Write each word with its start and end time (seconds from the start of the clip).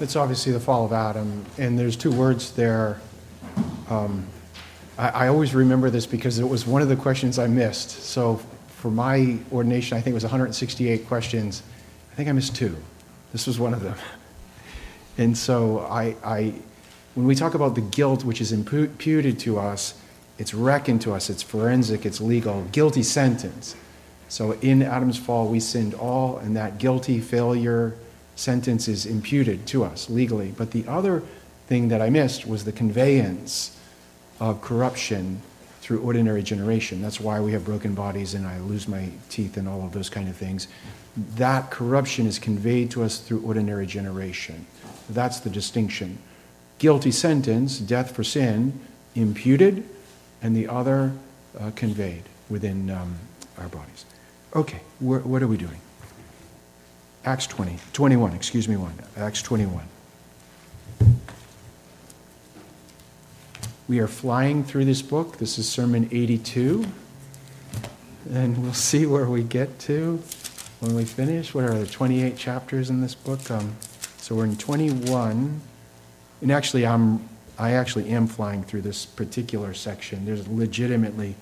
It's 0.00 0.16
obviously 0.16 0.52
the 0.52 0.60
fall 0.60 0.84
of 0.84 0.92
Adam, 0.92 1.44
and 1.58 1.78
there's 1.78 1.96
two 1.96 2.12
words 2.12 2.52
there. 2.52 3.00
Um, 3.90 4.26
I, 4.96 5.08
I 5.08 5.28
always 5.28 5.54
remember 5.54 5.90
this 5.90 6.06
because 6.06 6.38
it 6.38 6.48
was 6.48 6.66
one 6.66 6.82
of 6.82 6.88
the 6.88 6.96
questions 6.96 7.38
I 7.38 7.46
missed. 7.46 7.90
So 7.90 8.40
for 8.68 8.90
my 8.90 9.38
ordination, 9.50 9.98
I 9.98 10.00
think 10.00 10.12
it 10.12 10.14
was 10.14 10.24
168 10.24 11.06
questions. 11.08 11.62
I 12.12 12.14
think 12.14 12.28
I 12.28 12.32
missed 12.32 12.54
two. 12.54 12.76
This 13.32 13.46
was 13.46 13.58
one 13.58 13.74
of 13.74 13.82
them. 13.82 13.96
And 15.20 15.36
so 15.36 15.80
I, 15.80 16.14
I 16.22 16.54
when 17.16 17.26
we 17.26 17.34
talk 17.34 17.54
about 17.54 17.74
the 17.74 17.80
guilt 17.80 18.22
which 18.22 18.40
is 18.40 18.52
imputed 18.52 19.40
to 19.40 19.58
us, 19.58 20.00
it's 20.38 20.54
reckoned 20.54 21.02
to 21.02 21.12
us, 21.12 21.28
it's 21.28 21.42
forensic, 21.42 22.06
it's 22.06 22.20
legal, 22.20 22.62
guilty 22.70 23.02
sentence. 23.02 23.74
So 24.28 24.52
in 24.52 24.80
Adam's 24.82 25.18
fall, 25.18 25.48
we 25.48 25.58
sinned 25.58 25.94
all, 25.94 26.38
and 26.38 26.56
that 26.56 26.78
guilty 26.78 27.18
failure 27.20 27.96
sentence 28.38 28.86
is 28.86 29.04
imputed 29.04 29.66
to 29.66 29.84
us 29.84 30.08
legally. 30.08 30.54
But 30.56 30.70
the 30.70 30.86
other 30.86 31.22
thing 31.66 31.88
that 31.88 32.00
I 32.00 32.08
missed 32.08 32.46
was 32.46 32.64
the 32.64 32.72
conveyance 32.72 33.76
of 34.38 34.60
corruption 34.60 35.42
through 35.80 36.00
ordinary 36.00 36.42
generation. 36.42 37.02
That's 37.02 37.20
why 37.20 37.40
we 37.40 37.52
have 37.52 37.64
broken 37.64 37.94
bodies 37.94 38.34
and 38.34 38.46
I 38.46 38.60
lose 38.60 38.86
my 38.86 39.08
teeth 39.28 39.56
and 39.56 39.68
all 39.68 39.84
of 39.84 39.92
those 39.92 40.08
kind 40.08 40.28
of 40.28 40.36
things. 40.36 40.68
That 41.34 41.70
corruption 41.70 42.26
is 42.26 42.38
conveyed 42.38 42.92
to 42.92 43.02
us 43.02 43.18
through 43.18 43.42
ordinary 43.42 43.86
generation. 43.86 44.66
That's 45.10 45.40
the 45.40 45.50
distinction. 45.50 46.18
Guilty 46.78 47.10
sentence, 47.10 47.78
death 47.78 48.14
for 48.14 48.22
sin, 48.22 48.78
imputed, 49.16 49.82
and 50.42 50.54
the 50.54 50.68
other 50.68 51.12
uh, 51.58 51.72
conveyed 51.74 52.22
within 52.48 52.88
um, 52.90 53.18
our 53.58 53.68
bodies. 53.68 54.04
Okay, 54.54 54.80
what 55.00 55.42
are 55.42 55.48
we 55.48 55.56
doing? 55.56 55.80
Acts 57.28 57.46
20, 57.48 57.76
21, 57.92 58.32
excuse 58.32 58.66
me, 58.70 58.76
1. 58.76 58.90
Acts 59.18 59.42
21. 59.42 59.84
We 63.86 63.98
are 63.98 64.08
flying 64.08 64.64
through 64.64 64.86
this 64.86 65.02
book. 65.02 65.36
This 65.36 65.58
is 65.58 65.68
Sermon 65.68 66.08
82. 66.10 66.86
And 68.32 68.56
we'll 68.62 68.72
see 68.72 69.04
where 69.04 69.26
we 69.26 69.42
get 69.42 69.78
to 69.80 70.22
when 70.80 70.94
we 70.94 71.04
finish. 71.04 71.52
What 71.52 71.64
are 71.64 71.74
there, 71.74 71.84
28 71.84 72.34
chapters 72.38 72.88
in 72.88 73.02
this 73.02 73.14
book? 73.14 73.50
Um, 73.50 73.76
so 74.16 74.34
we're 74.34 74.46
in 74.46 74.56
21. 74.56 75.60
And 76.40 76.50
actually, 76.50 76.86
I'm, 76.86 77.28
I 77.58 77.72
actually 77.72 78.08
am 78.08 78.26
flying 78.26 78.62
through 78.62 78.80
this 78.80 79.04
particular 79.04 79.74
section. 79.74 80.24
There's 80.24 80.48
legitimately 80.48 81.34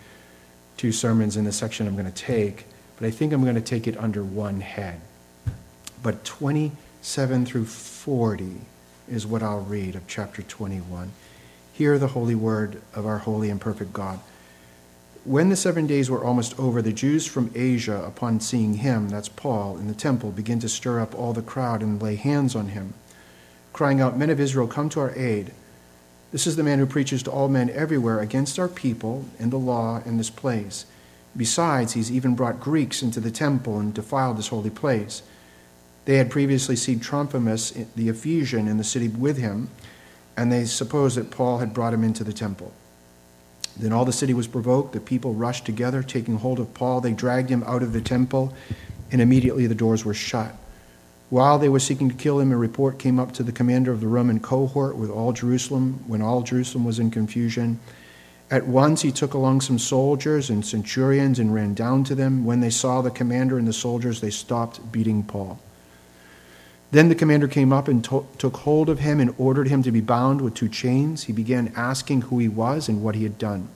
two 0.77 0.91
sermons 0.91 1.37
in 1.37 1.45
the 1.45 1.53
section 1.53 1.87
I'm 1.87 1.95
going 1.95 2.07
to 2.07 2.13
take, 2.13 2.67
but 2.99 3.07
I 3.07 3.13
think 3.13 3.33
I'm 3.33 3.45
going 3.45 3.55
to 3.55 3.61
take 3.61 3.87
it 3.87 3.97
under 3.99 4.25
one 4.25 4.61
head 4.61 5.01
but 6.03 6.25
27 6.25 7.47
through 7.47 7.65
40 7.65 8.61
is 9.09 9.27
what 9.27 9.43
I'll 9.43 9.61
read 9.61 9.95
of 9.95 10.07
chapter 10.07 10.43
21. 10.43 11.13
Hear 11.73 11.99
the 11.99 12.09
holy 12.09 12.35
word 12.35 12.81
of 12.95 13.07
our 13.07 13.19
holy 13.19 13.51
and 13.51 13.61
perfect 13.61 13.93
God. 13.93 14.21
When 15.25 15.49
the 15.49 15.57
seven 15.57 15.87
days 15.87 16.09
were 16.09 16.25
almost 16.25 16.59
over, 16.59 16.81
the 16.81 16.93
Jews 16.93 17.27
from 17.27 17.51
Asia, 17.55 18.03
upon 18.07 18.41
seeing 18.41 18.75
him, 18.75 19.09
that's 19.09 19.29
Paul, 19.29 19.77
in 19.77 19.89
the 19.89 19.95
temple, 19.95 20.31
began 20.31 20.61
to 20.61 20.69
stir 20.69 21.01
up 21.01 21.15
all 21.15 21.33
the 21.33 21.43
crowd 21.43 21.83
and 21.83 22.01
lay 22.01 22.15
hands 22.15 22.55
on 22.55 22.69
him, 22.69 22.95
crying 23.73 24.01
out, 24.01 24.17
Men 24.17 24.31
of 24.31 24.39
Israel, 24.39 24.69
come 24.69 24.89
to 24.91 25.01
our 25.01 25.13
aid. 25.17 25.53
This 26.31 26.47
is 26.47 26.57
the 26.57 26.63
man 26.63 26.79
who 26.79 26.87
preaches 26.87 27.23
to 27.25 27.31
all 27.31 27.49
men 27.49 27.71
everywhere 27.71 28.21
against 28.21 28.59
our 28.59 28.69
people 28.69 29.25
and 29.39 29.51
the 29.51 29.57
law 29.57 30.01
in 30.05 30.17
this 30.17 30.31
place. 30.31 30.87
Besides, 31.37 31.95
he's 31.95 32.11
even 32.11 32.35
brought 32.35 32.61
Greeks 32.61 33.03
into 33.03 33.21
the 33.21 33.31
temple 33.31 33.79
and 33.79 33.93
defiled 33.93 34.39
this 34.39 34.49
holy 34.49 34.71
place. 34.71 35.23
They 36.07 36.17
had 36.19 36.31
previously 36.31 36.77
seen 36.77 37.01
Trophimus, 37.01 37.73
the 37.95 38.09
Ephesian, 38.09 38.69
in 38.69 38.79
the 38.79 38.85
city 38.85 39.09
with 39.09 39.39
him, 39.39 39.69
and 40.37 40.51
they 40.51 40.65
supposed 40.65 41.17
that 41.17 41.33
Paul 41.33 41.59
had 41.59 41.75
brought 41.75 41.93
him 41.93 42.05
into 42.05 42.23
the 42.23 42.33
temple. 42.33 42.73
Then 43.77 43.93
all 43.93 44.05
the 44.05 44.13
city 44.13 44.33
was 44.33 44.47
provoked. 44.47 44.93
The 44.93 45.01
people 45.01 45.35
rushed 45.35 45.67
together, 45.67 46.03
taking 46.03 46.39
hold 46.39 46.61
of 46.61 46.73
Paul. 46.75 47.01
They 47.01 47.13
dragged 47.13 47.51
him 47.51 47.65
out 47.65 47.83
of 47.83 47.93
the 47.93 48.01
temple, 48.01 48.55
and 49.11 49.21
immediately 49.21 49.67
the 49.67 49.75
doors 49.75 50.05
were 50.05 50.15
shut. 50.15 50.55
While 51.29 51.59
they 51.59 51.69
were 51.69 51.81
seeking 51.81 52.09
to 52.09 52.15
kill 52.15 52.39
him, 52.39 52.53
a 52.53 52.57
report 52.57 53.01
came 53.01 53.19
up 53.19 53.33
to 53.33 53.43
the 53.43 53.51
commander 53.51 53.91
of 53.91 54.01
the 54.01 54.07
Roman 54.07 54.39
cohort 54.39 54.97
with 54.97 55.11
all 55.11 55.33
Jerusalem, 55.33 56.05
when 56.07 56.23
all 56.23 56.43
Jerusalem 56.43 56.85
was 56.85 57.01
in 57.01 57.11
confusion. 57.11 57.81
At 58.49 58.69
once 58.69 59.03
he 59.03 59.11
took 59.11 59.35
along 59.35 59.63
some 59.63 59.81
soldiers 59.81 60.51
and 60.51 60.65
centurions 60.65 61.41
and 61.41 61.53
ran 61.53 61.75
down 61.75 62.05
to 62.05 62.15
them. 62.15 62.45
When 62.45 62.61
they 62.61 62.71
saw 62.71 63.03
the 63.03 63.11
commander 63.11 63.59
and 63.59 63.67
the 63.67 63.73
soldiers, 63.73 64.21
they 64.21 64.31
stopped 64.31 64.93
beating 64.93 65.25
Paul. 65.25 65.59
Then 66.93 67.09
the 67.09 67.15
commander 67.15 67.49
came 67.49 67.73
up 67.73 67.89
and 67.89 68.03
to- 68.05 68.27
took 68.39 68.59
hold 68.59 68.89
of 68.89 69.01
him 69.01 69.21
and 69.21 69.35
ordered 69.39 69.69
him 69.69 69.83
to 69.83 69.91
be 69.91 70.01
bound 70.01 70.41
with 70.41 70.55
two 70.55 70.69
chains. 70.69 71.25
He 71.25 71.33
began 71.33 71.73
asking 71.77 72.23
who 72.23 72.39
he 72.39 72.49
was 72.49 72.89
and 72.89 73.03
what 73.03 73.17
he 73.17 73.25
had 73.25 73.39
done. 73.39 73.69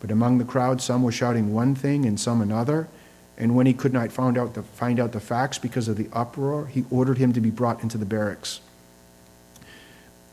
But 0.00 0.10
among 0.10 0.38
the 0.38 0.44
crowd, 0.44 0.80
some 0.80 1.02
were 1.02 1.12
shouting 1.12 1.52
one 1.52 1.74
thing 1.74 2.04
and 2.04 2.18
some 2.18 2.40
another. 2.40 2.88
And 3.38 3.54
when 3.54 3.66
he 3.66 3.72
could 3.72 3.92
not 3.92 4.12
find 4.12 4.36
out 4.36 4.54
the, 4.54 4.62
find 4.62 5.00
out 5.00 5.12
the 5.12 5.20
facts 5.20 5.58
because 5.58 5.88
of 5.88 5.96
the 5.96 6.08
uproar, 6.12 6.66
he 6.66 6.84
ordered 6.90 7.18
him 7.18 7.32
to 7.32 7.40
be 7.40 7.50
brought 7.50 7.82
into 7.82 7.96
the 7.96 8.04
barracks. 8.04 8.60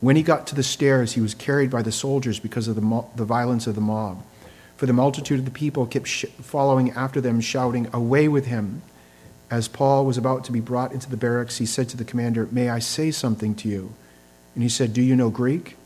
When 0.00 0.14
he 0.14 0.22
got 0.22 0.46
to 0.48 0.54
the 0.54 0.62
stairs, 0.62 1.12
he 1.12 1.20
was 1.20 1.34
carried 1.34 1.70
by 1.70 1.82
the 1.82 1.90
soldiers 1.90 2.38
because 2.38 2.68
of 2.68 2.74
the, 2.76 2.82
mo- 2.82 3.10
the 3.16 3.24
violence 3.24 3.66
of 3.66 3.74
the 3.74 3.80
mob. 3.80 4.22
For 4.76 4.86
the 4.86 4.92
multitude 4.92 5.40
of 5.40 5.44
the 5.44 5.50
people 5.50 5.86
kept 5.86 6.06
sh- 6.06 6.26
following 6.40 6.90
after 6.92 7.20
them, 7.20 7.40
shouting, 7.40 7.88
Away 7.92 8.28
with 8.28 8.46
him! 8.46 8.82
As 9.50 9.68
Paul 9.68 10.04
was 10.04 10.18
about 10.18 10.44
to 10.44 10.52
be 10.52 10.60
brought 10.60 10.92
into 10.92 11.08
the 11.08 11.16
barracks, 11.16 11.58
he 11.58 11.66
said 11.66 11.88
to 11.88 11.96
the 11.96 12.04
commander, 12.04 12.48
May 12.50 12.68
I 12.68 12.80
say 12.80 13.10
something 13.10 13.54
to 13.56 13.68
you? 13.68 13.94
And 14.54 14.62
he 14.62 14.68
said, 14.68 14.92
Do 14.92 15.02
you 15.02 15.16
know 15.16 15.30
Greek? 15.30 15.76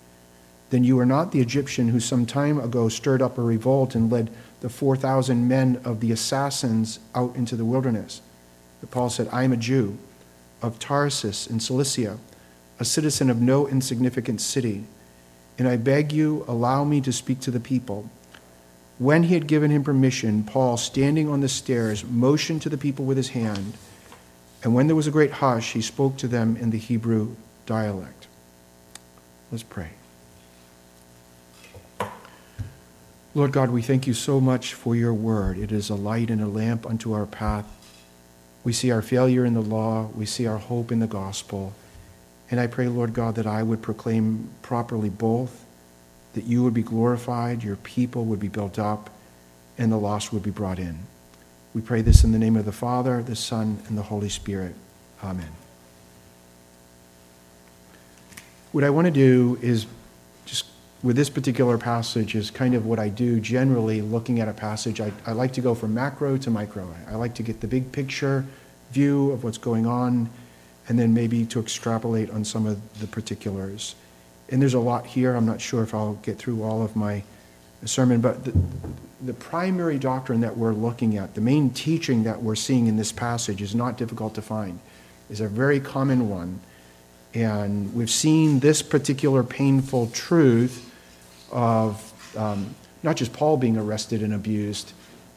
Then 0.71 0.85
you 0.85 0.99
are 0.99 1.07
not 1.07 1.33
the 1.33 1.41
Egyptian 1.41 1.89
who 1.89 2.01
some 2.01 2.25
time 2.25 2.59
ago 2.59 2.89
stirred 2.89 3.21
up 3.23 3.37
a 3.37 3.43
revolt 3.43 3.95
and 3.95 4.11
led 4.11 4.31
the 4.63 4.71
4,000 4.71 5.47
men 5.47 5.81
of 5.85 6.01
the 6.01 6.11
assassins 6.11 6.99
out 7.15 7.37
into 7.37 7.57
the 7.57 7.65
wilderness. 7.65 8.23
But 8.81 8.91
Paul 8.91 9.11
said, 9.11 9.29
I 9.31 9.45
am 9.45 9.53
a 9.53 9.57
Jew 9.57 9.99
of 10.63 10.79
Tarsus 10.79 11.47
in 11.47 11.61
Cilicia, 11.61 12.19
a 12.81 12.85
citizen 12.85 13.29
of 13.29 13.41
no 13.41 13.69
insignificant 13.69 14.41
city, 14.41 14.85
and 15.59 15.69
I 15.69 15.77
beg 15.77 16.13
you, 16.13 16.45
allow 16.49 16.85
me 16.85 17.01
to 17.03 17.13
speak 17.13 17.41
to 17.41 17.51
the 17.51 17.61
people. 17.61 18.09
When 19.03 19.25
he 19.25 19.35
had 19.35 19.49
given 19.49 19.73
him 19.73 19.83
permission, 19.83 20.45
Paul, 20.45 20.77
standing 20.77 21.29
on 21.29 21.41
the 21.41 21.49
stairs, 21.49 22.05
motioned 22.05 22.63
to 22.63 22.69
the 22.69 22.79
people 22.79 23.05
with 23.05 23.17
his 23.17 23.31
hand. 23.31 23.73
And 24.63 24.77
when 24.77 24.87
there 24.87 24.95
was 24.95 25.09
a 25.09 25.11
great 25.11 25.33
hush, 25.33 25.73
he 25.73 25.81
spoke 25.81 26.17
to 26.19 26.29
them 26.29 26.57
in 26.57 26.71
the 26.71 26.79
Hebrew 26.79 27.35
dialect. 27.67 28.29
Let's 29.51 29.65
pray. 29.65 29.91
Lord 33.35 33.51
God, 33.51 33.71
we 33.71 33.83
thank 33.83 34.07
you 34.07 34.15
so 34.15 34.41
much 34.41 34.73
for 34.73 34.95
your 34.95 35.13
word. 35.13 35.59
It 35.59 35.73
is 35.73 35.91
a 35.91 35.97
light 35.97 36.31
and 36.31 36.41
a 36.41 36.47
lamp 36.47 36.87
unto 36.87 37.13
our 37.13 37.27
path. 37.27 37.67
We 38.63 38.73
see 38.73 38.93
our 38.93 39.03
failure 39.03 39.45
in 39.45 39.55
the 39.55 39.63
law, 39.63 40.11
we 40.15 40.27
see 40.27 40.47
our 40.47 40.59
hope 40.59 40.93
in 40.93 41.01
the 41.01 41.09
gospel. 41.09 41.73
And 42.53 42.61
I 42.61 42.69
pray, 42.69 42.87
Lord 42.87 43.15
God, 43.15 43.35
that 43.35 43.49
I 43.49 43.65
would 43.65 43.83
proclaim 43.83 44.51
properly 44.63 45.11
both 45.11 45.62
that 46.35 46.45
you 46.45 46.63
would 46.63 46.75
be 46.75 46.83
glorified, 46.83 47.63
your 47.63 47.77
people 47.77 48.25
would 48.25 48.41
be 48.41 48.49
built 48.49 48.79
up, 48.79 49.11
and 49.79 49.91
the 49.91 49.97
lost 49.97 50.33
would 50.33 50.43
be 50.43 50.51
brought 50.51 50.79
in. 50.79 50.99
We 51.75 51.81
pray 51.81 52.03
this 52.03 52.25
in 52.25 52.33
the 52.33 52.39
name 52.39 52.57
of 52.57 52.65
the 52.65 52.73
Father, 52.73 53.23
the 53.23 53.37
Son, 53.37 53.83
and 53.89 53.97
the 53.97 54.03
Holy 54.03 54.29
Spirit. 54.29 54.75
Amen. 55.23 55.49
What 58.73 58.85
I 58.85 58.91
want 58.91 59.07
to 59.07 59.11
do 59.11 59.59
is 59.63 59.87
just 60.45 60.67
with 61.03 61.17
this 61.17 61.31
particular 61.31 61.79
passage 61.79 62.35
is 62.35 62.51
kind 62.51 62.75
of 62.75 62.87
what 62.87 62.99
I 62.99 63.09
do 63.09 63.41
generally 63.41 64.03
looking 64.03 64.41
at 64.41 64.49
a 64.49 64.53
passage. 64.53 65.01
I, 65.01 65.13
I 65.27 65.33
like 65.33 65.53
to 65.55 65.61
go 65.61 65.75
from 65.75 65.95
macro 65.95 66.37
to 66.39 66.51
micro. 66.51 66.95
I 67.09 67.15
like 67.17 67.35
to 67.35 67.43
get 67.43 67.61
the 67.61 67.69
big 67.69 67.93
picture 67.93 68.47
view 68.91 69.31
of 69.31 69.45
what's 69.45 69.59
going 69.59 69.87
on 69.87 70.31
and 70.89 70.99
then 70.99 71.15
maybe 71.15 71.45
to 71.47 71.61
extrapolate 71.61 72.31
on 72.31 72.45
some 72.45 72.67
of 72.67 73.01
the 73.01 73.07
particulars 73.07 73.95
and 74.53 74.61
there's 74.61 74.75
a 74.75 74.79
lot 74.79 75.07
here. 75.07 75.35
I'm 75.35 75.47
not 75.47 75.61
sure 75.61 75.83
if 75.83 75.95
I'll 75.95 76.15
get 76.23 76.37
through 76.37 76.63
all 76.63 76.83
of 76.83 76.95
my 76.95 77.25
sermon, 77.87 78.21
but 78.21 78.45
the, 78.45 78.53
the 79.25 79.33
primary 79.33 79.99
doctrine 79.99 80.43
that 80.43 80.59
we're 80.59 80.75
looking 80.75 81.17
at, 81.17 81.35
the 81.35 81.41
main 81.41 81.71
teaching 81.71 82.25
that 82.25 82.43
we're 82.43 82.55
seeing 82.55 82.87
in 82.87 82.97
this 82.97 83.13
passage 83.13 83.63
is 83.63 83.75
not 83.75 83.97
difficult 83.97 84.35
to 84.35 84.43
find, 84.43 84.79
is 85.31 85.41
a 85.41 85.49
very 85.49 85.81
common 85.81 86.29
one. 86.29 86.61
And 87.33 87.95
we've 87.95 88.11
seen 88.11 88.61
this 88.61 88.83
particular 88.83 89.43
painful 89.43 90.09
truth 90.09 90.93
of 91.51 92.37
um, 92.37 92.75
not 93.03 93.17
just 93.17 93.33
Paul 93.33 93.57
being 93.57 93.79
arrested 93.79 94.23
and 94.23 94.35
abused, 94.35 94.93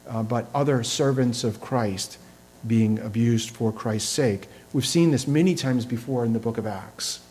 uh, 0.10 0.24
but 0.24 0.48
other 0.54 0.84
servants 0.84 1.46
of 1.46 1.62
Christ 1.62 2.18
being 2.68 3.00
abused 3.00 3.52
for 3.52 3.72
Christ's 3.72 4.10
sake. 4.10 4.48
We've 4.74 4.86
seen 4.86 5.12
this 5.12 5.26
many 5.26 5.56
times 5.56 5.86
before 5.86 6.26
in 6.26 6.34
the 6.34 6.40
book 6.40 6.58
of 6.58 6.68
Acts. 6.68 7.22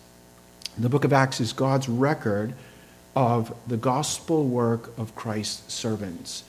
The 0.77 0.89
book 0.89 1.05
of 1.05 1.13
Acts 1.13 1.41
is 1.41 1.53
God's 1.53 1.89
record 1.89 2.53
of 3.15 3.55
the 3.69 3.77
gospel 3.77 4.45
work 4.45 4.93
of 4.99 5.15
Christ's 5.15 5.73
servants. 5.73 6.43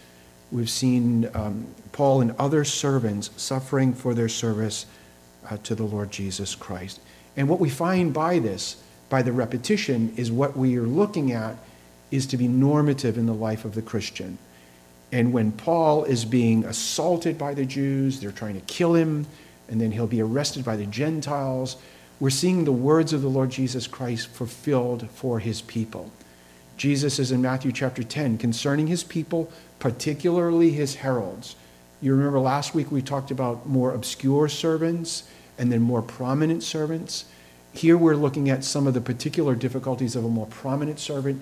We've 0.51 0.69
seen 0.69 1.30
um, 1.36 1.68
Paul 1.92 2.22
and 2.22 2.36
other 2.39 2.63
servants 2.63 3.30
suffering 3.38 3.94
for 3.94 4.16
their 4.16 4.30
service 4.30 4.88
uh, 5.48 5.57
to 5.57 5.75
the 5.75 5.83
Lord 5.83 6.10
Jesus 6.10 6.56
Christ. 6.56 7.00
And 7.38 7.48
what 7.48 7.60
we 7.60 7.69
find 7.69 8.13
by 8.13 8.39
this, 8.39 8.81
by 9.10 9.22
the 9.22 9.31
repetition, 9.31 10.12
is 10.18 10.31
what 10.31 10.57
we 10.57 10.75
are 10.78 10.88
looking 10.88 11.31
at 11.31 11.57
is 12.10 12.25
to 12.28 12.38
be 12.38 12.48
normative 12.48 13.19
in 13.19 13.28
the 13.28 13.33
life 13.33 13.63
of 13.63 13.75
the 13.75 13.81
Christian. 13.83 14.39
And 15.12 15.33
when 15.33 15.51
Paul 15.51 16.04
is 16.04 16.25
being 16.25 16.66
assaulted 16.66 17.38
by 17.38 17.54
the 17.54 17.66
Jews, 17.66 18.19
they're 18.19 18.31
trying 18.31 18.60
to 18.60 18.66
kill 18.66 18.95
him, 18.95 19.28
and 19.69 19.80
then 19.80 19.92
he'll 19.92 20.07
be 20.07 20.21
arrested 20.21 20.66
by 20.66 20.78
the 20.78 20.86
Gentiles, 20.88 21.78
we're 22.19 22.29
seeing 22.29 22.63
the 22.63 22.71
words 22.71 23.13
of 23.13 23.21
the 23.21 23.27
Lord 23.27 23.50
Jesus 23.50 23.88
Christ 23.88 24.27
fulfilled 24.27 25.09
for 25.12 25.39
his 25.39 25.62
people. 25.62 26.12
Jesus 26.77 27.19
is 27.19 27.31
in 27.31 27.41
Matthew 27.41 27.71
chapter 27.71 28.03
10 28.03 28.38
concerning 28.38 28.88
his 28.88 29.03
people, 29.03 29.51
particularly 29.79 30.71
his 30.71 30.95
heralds. 30.95 31.56
You 32.01 32.13
remember 32.13 32.39
last 32.39 32.73
week 32.73 32.91
we 32.91 33.01
talked 33.01 33.31
about 33.31 33.67
more 33.67 33.94
obscure 33.94 34.47
servants 34.47 35.23
and 35.57 35.71
then 35.71 35.81
more 35.81 36.01
prominent 36.01 36.63
servants. 36.63 37.25
Here 37.73 37.97
we're 37.97 38.15
looking 38.15 38.50
at 38.50 38.63
some 38.63 38.88
of 38.88 38.94
the 38.94 39.01
particular 39.01 39.56
difficulties 39.56 40.15
of 40.15 40.23
a 40.23 40.29
more 40.29 40.47
prominent 40.47 41.00
servant. 41.00 41.41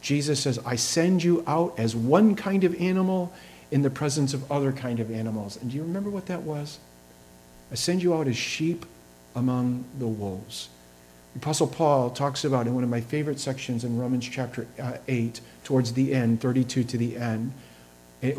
Jesus 0.00 0.40
says, 0.40 0.58
I 0.64 0.76
send 0.76 1.22
you 1.22 1.42
out 1.46 1.78
as 1.78 1.96
one 1.96 2.34
kind 2.36 2.64
of 2.64 2.74
animal 2.80 3.32
in 3.70 3.82
the 3.82 3.90
presence 3.90 4.34
of 4.34 4.50
other 4.52 4.72
kind 4.72 5.00
of 5.00 5.10
animals. 5.10 5.56
And 5.60 5.70
do 5.70 5.76
you 5.76 5.82
remember 5.82 6.10
what 6.10 6.26
that 6.26 6.42
was? 6.42 6.78
I 7.72 7.74
send 7.74 8.02
you 8.02 8.14
out 8.14 8.28
as 8.28 8.36
sheep 8.36 8.84
among 9.34 9.84
the 9.98 10.06
wolves. 10.06 10.68
The 11.34 11.40
Apostle 11.40 11.66
Paul 11.66 12.10
talks 12.10 12.44
about 12.44 12.66
in 12.66 12.74
one 12.74 12.84
of 12.84 12.90
my 12.90 13.00
favorite 13.00 13.40
sections 13.40 13.84
in 13.84 13.98
Romans 13.98 14.28
chapter 14.28 14.66
uh, 14.80 14.98
8, 15.08 15.40
towards 15.64 15.92
the 15.92 16.14
end, 16.14 16.40
32 16.40 16.84
to 16.84 16.96
the 16.96 17.16
end. 17.16 17.52
It, 18.22 18.38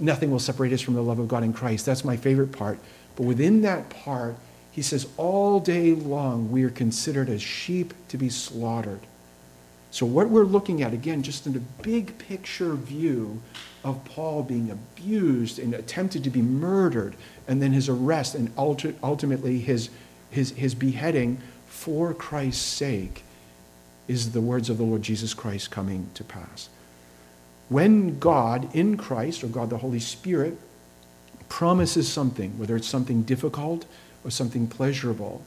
nothing 0.00 0.30
will 0.30 0.38
separate 0.38 0.72
us 0.72 0.80
from 0.80 0.94
the 0.94 1.02
love 1.02 1.18
of 1.18 1.28
God 1.28 1.42
in 1.42 1.52
Christ. 1.52 1.84
That's 1.84 2.04
my 2.04 2.16
favorite 2.16 2.52
part. 2.52 2.78
But 3.16 3.24
within 3.24 3.62
that 3.62 3.88
part, 3.90 4.36
he 4.70 4.82
says, 4.82 5.08
all 5.16 5.58
day 5.58 5.94
long 5.94 6.52
we 6.52 6.62
are 6.62 6.70
considered 6.70 7.28
as 7.28 7.42
sheep 7.42 7.94
to 8.08 8.16
be 8.16 8.28
slaughtered. 8.28 9.00
So, 9.90 10.04
what 10.04 10.28
we're 10.28 10.44
looking 10.44 10.82
at, 10.82 10.92
again, 10.92 11.22
just 11.22 11.46
in 11.46 11.56
a 11.56 11.82
big 11.82 12.18
picture 12.18 12.74
view 12.74 13.40
of 13.82 14.04
Paul 14.04 14.42
being 14.42 14.70
abused 14.70 15.58
and 15.58 15.72
attempted 15.72 16.22
to 16.24 16.30
be 16.30 16.42
murdered, 16.42 17.16
and 17.48 17.62
then 17.62 17.72
his 17.72 17.88
arrest, 17.88 18.34
and 18.34 18.52
ultimately 18.58 19.58
his, 19.58 19.88
his, 20.36 20.52
his 20.52 20.74
beheading 20.74 21.38
for 21.66 22.14
Christ's 22.14 22.62
sake, 22.62 23.24
is 24.06 24.32
the 24.32 24.40
words 24.40 24.70
of 24.70 24.78
the 24.78 24.84
Lord 24.84 25.02
Jesus 25.02 25.34
Christ 25.34 25.70
coming 25.70 26.08
to 26.14 26.22
pass. 26.22 26.68
When 27.68 28.18
God 28.18 28.72
in 28.74 28.96
Christ, 28.96 29.42
or 29.42 29.48
God 29.48 29.70
the 29.70 29.78
Holy 29.78 29.98
Spirit, 29.98 30.56
promises 31.48 32.08
something, 32.08 32.58
whether 32.58 32.76
it's 32.76 32.86
something 32.86 33.22
difficult 33.22 33.84
or 34.24 34.30
something 34.30 34.68
pleasurable, 34.68 35.42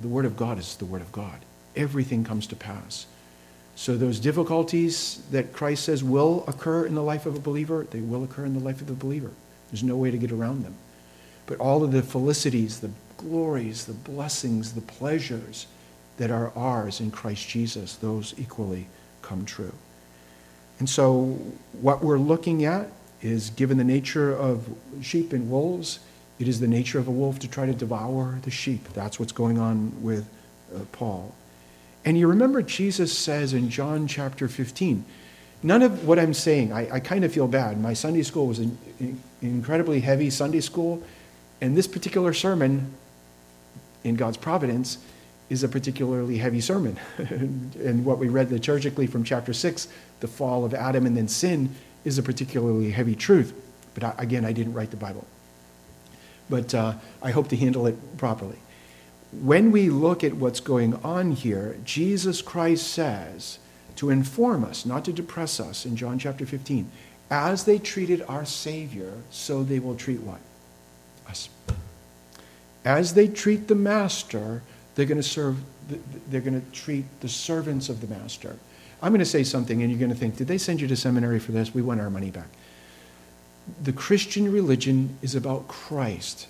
the 0.00 0.08
Word 0.08 0.24
of 0.24 0.36
God 0.36 0.58
is 0.58 0.76
the 0.76 0.86
Word 0.86 1.02
of 1.02 1.12
God. 1.12 1.40
Everything 1.74 2.24
comes 2.24 2.46
to 2.46 2.56
pass. 2.56 3.06
So, 3.74 3.96
those 3.96 4.18
difficulties 4.18 5.22
that 5.30 5.52
Christ 5.52 5.84
says 5.84 6.02
will 6.02 6.44
occur 6.48 6.86
in 6.86 6.94
the 6.94 7.02
life 7.02 7.26
of 7.26 7.36
a 7.36 7.40
believer, 7.40 7.86
they 7.90 8.00
will 8.00 8.24
occur 8.24 8.46
in 8.46 8.54
the 8.54 8.64
life 8.64 8.80
of 8.80 8.86
the 8.86 8.94
believer. 8.94 9.30
There's 9.70 9.82
no 9.82 9.96
way 9.96 10.10
to 10.10 10.16
get 10.16 10.32
around 10.32 10.64
them. 10.64 10.74
But 11.44 11.58
all 11.60 11.84
of 11.84 11.92
the 11.92 12.00
felicities, 12.00 12.80
the 12.80 12.90
glories, 13.16 13.84
the 13.84 13.92
blessings, 13.92 14.72
the 14.72 14.80
pleasures 14.80 15.66
that 16.16 16.30
are 16.30 16.52
ours 16.56 17.00
in 17.00 17.10
Christ 17.10 17.48
Jesus, 17.48 17.96
those 17.96 18.34
equally 18.38 18.86
come 19.22 19.44
true. 19.44 19.72
And 20.78 20.88
so, 20.88 21.38
what 21.80 22.02
we're 22.04 22.18
looking 22.18 22.64
at 22.64 22.88
is 23.22 23.50
given 23.50 23.78
the 23.78 23.84
nature 23.84 24.34
of 24.34 24.68
sheep 25.00 25.32
and 25.32 25.50
wolves, 25.50 26.00
it 26.38 26.48
is 26.48 26.60
the 26.60 26.68
nature 26.68 26.98
of 26.98 27.08
a 27.08 27.10
wolf 27.10 27.38
to 27.40 27.48
try 27.48 27.64
to 27.66 27.72
devour 27.72 28.38
the 28.42 28.50
sheep. 28.50 28.88
That's 28.92 29.18
what's 29.18 29.32
going 29.32 29.58
on 29.58 30.02
with 30.02 30.28
uh, 30.74 30.80
Paul. 30.92 31.34
And 32.04 32.18
you 32.18 32.28
remember 32.28 32.62
Jesus 32.62 33.16
says 33.16 33.52
in 33.52 33.70
John 33.70 34.06
chapter 34.06 34.48
15, 34.48 35.04
none 35.62 35.82
of 35.82 36.06
what 36.06 36.18
I'm 36.18 36.34
saying, 36.34 36.72
I, 36.72 36.96
I 36.96 37.00
kind 37.00 37.24
of 37.24 37.32
feel 37.32 37.48
bad. 37.48 37.80
My 37.80 37.94
Sunday 37.94 38.22
school 38.22 38.46
was 38.46 38.58
an, 38.58 38.78
an 39.00 39.20
incredibly 39.40 40.00
heavy 40.00 40.28
Sunday 40.28 40.60
school, 40.60 41.02
and 41.60 41.76
this 41.76 41.86
particular 41.86 42.34
sermon, 42.34 42.92
in 44.06 44.14
God's 44.14 44.36
providence, 44.36 44.98
is 45.48 45.62
a 45.62 45.68
particularly 45.68 46.38
heavy 46.38 46.60
sermon. 46.60 46.98
and 47.18 48.04
what 48.04 48.18
we 48.18 48.28
read 48.28 48.48
liturgically 48.48 49.08
from 49.08 49.24
chapter 49.24 49.52
6, 49.52 49.88
the 50.20 50.28
fall 50.28 50.64
of 50.64 50.74
Adam 50.74 51.06
and 51.06 51.16
then 51.16 51.28
sin, 51.28 51.74
is 52.04 52.18
a 52.18 52.22
particularly 52.22 52.90
heavy 52.90 53.14
truth. 53.14 53.52
But 53.94 54.04
I, 54.04 54.14
again, 54.18 54.44
I 54.44 54.52
didn't 54.52 54.72
write 54.72 54.90
the 54.90 54.96
Bible. 54.96 55.26
But 56.48 56.74
uh, 56.74 56.94
I 57.22 57.30
hope 57.30 57.48
to 57.48 57.56
handle 57.56 57.86
it 57.86 58.18
properly 58.18 58.58
when 59.32 59.70
we 59.70 59.90
look 59.90 60.24
at 60.24 60.34
what's 60.34 60.60
going 60.60 60.94
on 60.96 61.32
here, 61.32 61.76
Jesus 61.84 62.42
Christ 62.42 62.88
says 62.88 63.58
to 63.96 64.10
inform 64.10 64.64
us, 64.64 64.86
not 64.86 65.04
to 65.06 65.12
depress 65.12 65.58
us, 65.58 65.86
in 65.86 65.96
John 65.96 66.18
chapter 66.18 66.46
15, 66.46 66.90
as 67.30 67.64
they 67.64 67.78
treated 67.78 68.22
our 68.28 68.44
Savior, 68.44 69.12
so 69.30 69.62
they 69.62 69.78
will 69.78 69.96
treat 69.96 70.20
what? 70.20 70.40
Us. 71.28 71.48
As 72.86 73.12
they 73.12 73.28
treat 73.28 73.68
the 73.68 73.74
Master, 73.74 74.62
they're 74.94 75.04
going 75.04 75.18
to 75.18 75.22
serve, 75.22 75.58
they're 76.30 76.40
going 76.40 76.58
to 76.58 76.70
treat 76.70 77.04
the 77.20 77.28
servants 77.28 77.90
of 77.90 78.00
the 78.00 78.06
Master. 78.06 78.56
I'm 79.02 79.12
going 79.12 79.18
to 79.18 79.26
say 79.26 79.44
something, 79.44 79.82
and 79.82 79.90
you're 79.90 80.00
going 80.00 80.10
to 80.10 80.16
think, 80.16 80.36
did 80.36 80.48
they 80.48 80.56
send 80.56 80.80
you 80.80 80.88
to 80.88 80.96
seminary 80.96 81.38
for 81.38 81.52
this? 81.52 81.74
We 81.74 81.82
want 81.82 82.00
our 82.00 82.08
money 82.08 82.30
back. 82.30 82.48
The 83.82 83.92
Christian 83.92 84.50
religion 84.50 85.18
is 85.20 85.34
about 85.34 85.68
Christ 85.68 86.46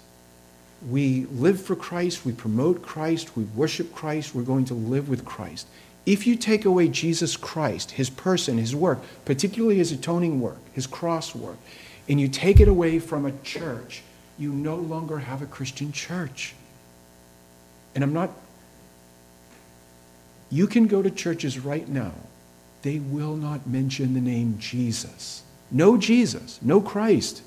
we 0.88 1.24
live 1.26 1.60
for 1.60 1.74
Christ, 1.74 2.24
we 2.24 2.32
promote 2.32 2.82
Christ, 2.82 3.36
we 3.36 3.44
worship 3.44 3.94
Christ, 3.94 4.34
we're 4.34 4.42
going 4.42 4.66
to 4.66 4.74
live 4.74 5.08
with 5.08 5.24
Christ. 5.24 5.66
If 6.04 6.26
you 6.26 6.36
take 6.36 6.64
away 6.64 6.88
Jesus 6.88 7.36
Christ, 7.36 7.92
his 7.92 8.10
person, 8.10 8.58
his 8.58 8.76
work, 8.76 9.00
particularly 9.24 9.76
his 9.76 9.90
atoning 9.90 10.40
work, 10.40 10.58
his 10.72 10.86
cross 10.86 11.34
work, 11.34 11.56
and 12.08 12.20
you 12.20 12.28
take 12.28 12.60
it 12.60 12.68
away 12.68 12.98
from 12.98 13.26
a 13.26 13.32
church, 13.42 14.02
you 14.38 14.52
no 14.52 14.76
longer 14.76 15.18
have 15.18 15.42
a 15.42 15.46
Christian 15.46 15.92
church. 15.92 16.54
And 17.94 18.04
I'm 18.04 18.12
not, 18.12 18.30
you 20.50 20.66
can 20.66 20.86
go 20.86 21.02
to 21.02 21.10
churches 21.10 21.58
right 21.58 21.88
now, 21.88 22.12
they 22.82 22.98
will 22.98 23.36
not 23.36 23.66
mention 23.66 24.14
the 24.14 24.20
name 24.20 24.58
Jesus. 24.58 25.42
No 25.70 25.96
Jesus, 25.96 26.58
no 26.62 26.80
Christ. 26.80 27.42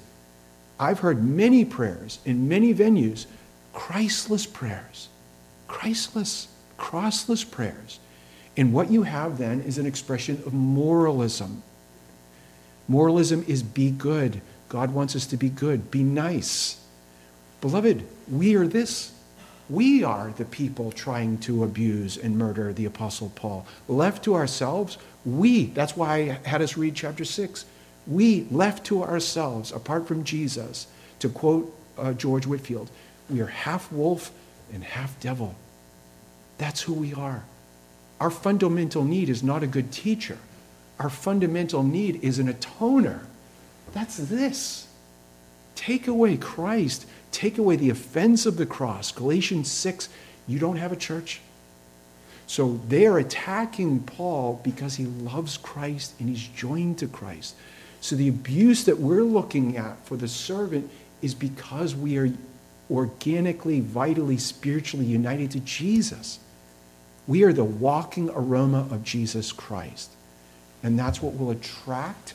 I've 0.80 1.00
heard 1.00 1.24
many 1.24 1.66
prayers 1.66 2.20
in 2.26 2.48
many 2.48 2.74
venues, 2.74 3.26
Christless 3.74 4.46
prayers, 4.46 5.10
Christless, 5.68 6.48
crossless 6.78 7.50
prayers. 7.50 8.00
And 8.58 8.74
what 8.74 8.92
you 8.92 9.04
have 9.04 9.38
then 9.38 9.62
is 9.62 9.78
an 9.78 9.86
expression 9.86 10.42
of 10.46 10.54
moralism. 10.54 11.64
Moralism 12.88 13.46
is 13.48 13.62
be 13.62 13.92
good. 13.92 14.42
God 14.70 14.92
wants 14.92 15.16
us 15.16 15.26
to 15.28 15.38
be 15.38 15.50
good, 15.50 15.92
be 15.92 16.04
nice. 16.04 16.80
Beloved, 17.62 18.06
we 18.32 18.56
are 18.56 18.68
this. 18.68 19.12
We 19.70 20.04
are 20.04 20.34
the 20.38 20.46
people 20.46 20.92
trying 20.92 21.38
to 21.40 21.64
abuse 21.64 22.18
and 22.18 22.38
murder 22.38 22.74
the 22.74 22.86
Apostle 22.86 23.32
Paul. 23.36 23.68
Left 23.88 24.24
to 24.24 24.36
ourselves, 24.36 24.98
we, 25.26 25.66
that's 25.66 25.96
why 25.96 26.16
I 26.44 26.48
had 26.48 26.62
us 26.62 26.78
read 26.78 26.96
chapter 26.96 27.26
6 27.26 27.66
we, 28.10 28.48
left 28.50 28.86
to 28.88 29.04
ourselves, 29.04 29.72
apart 29.72 30.08
from 30.08 30.24
Jesus, 30.24 30.88
to 31.20 31.30
quote 31.30 31.74
uh, 31.98 32.14
George 32.14 32.48
Whitefield, 32.48 32.90
we 33.30 33.40
are 33.40 33.48
half 33.48 33.92
wolf 33.92 34.32
and 34.74 34.84
half 34.84 35.18
devil. 35.20 35.56
That's 36.58 36.82
who 36.82 36.94
we 36.94 37.14
are. 37.14 37.44
Our 38.20 38.32
fundamental 38.32 39.04
need 39.04 39.30
is 39.30 39.44
not 39.44 39.64
a 39.64 39.68
good 39.68 39.92
teacher. 39.92 40.40
Our 41.00 41.10
fundamental 41.10 41.84
need 41.84 42.22
is 42.24 42.40
an 42.40 42.52
atoner. 42.52 43.22
That's 43.94 44.18
this. 44.18 44.88
Take 45.76 46.08
away 46.08 46.38
Christ. 46.38 47.06
Take 47.32 47.58
away 47.58 47.76
the 47.76 47.90
offense 47.90 48.46
of 48.46 48.58
the 48.58 48.66
cross. 48.66 49.12
Galatians 49.12 49.72
6, 49.72 50.10
you 50.48 50.60
don't 50.60 50.78
have 50.78 50.92
a 50.92 50.98
church. 50.98 51.42
So 52.48 52.80
they 52.88 53.06
are 53.06 53.20
attacking 53.20 54.02
Paul 54.02 54.60
because 54.64 54.96
he 54.96 55.06
loves 55.06 55.58
Christ 55.58 56.16
and 56.20 56.28
he's 56.28 56.48
joined 56.48 56.98
to 57.00 57.08
Christ. 57.08 57.56
So 58.02 58.16
the 58.16 58.28
abuse 58.28 58.86
that 58.86 58.98
we're 58.98 59.24
looking 59.24 59.78
at 59.78 60.04
for 60.06 60.18
the 60.18 60.28
servant 60.28 60.90
is 61.22 61.36
because 61.36 61.96
we 61.96 62.18
are 62.18 62.32
organically, 62.90 63.82
vitally, 63.82 64.38
spiritually 64.38 65.06
united 65.06 65.52
to 65.52 65.60
Jesus. 65.60 66.40
We 67.28 67.44
are 67.44 67.54
the 67.54 67.64
walking 67.64 68.30
aroma 68.32 68.88
of 68.90 69.04
Jesus 69.04 69.52
Christ. 69.52 70.10
And 70.82 70.98
that's 70.98 71.22
what 71.22 71.38
will 71.38 71.52
attract 71.52 72.34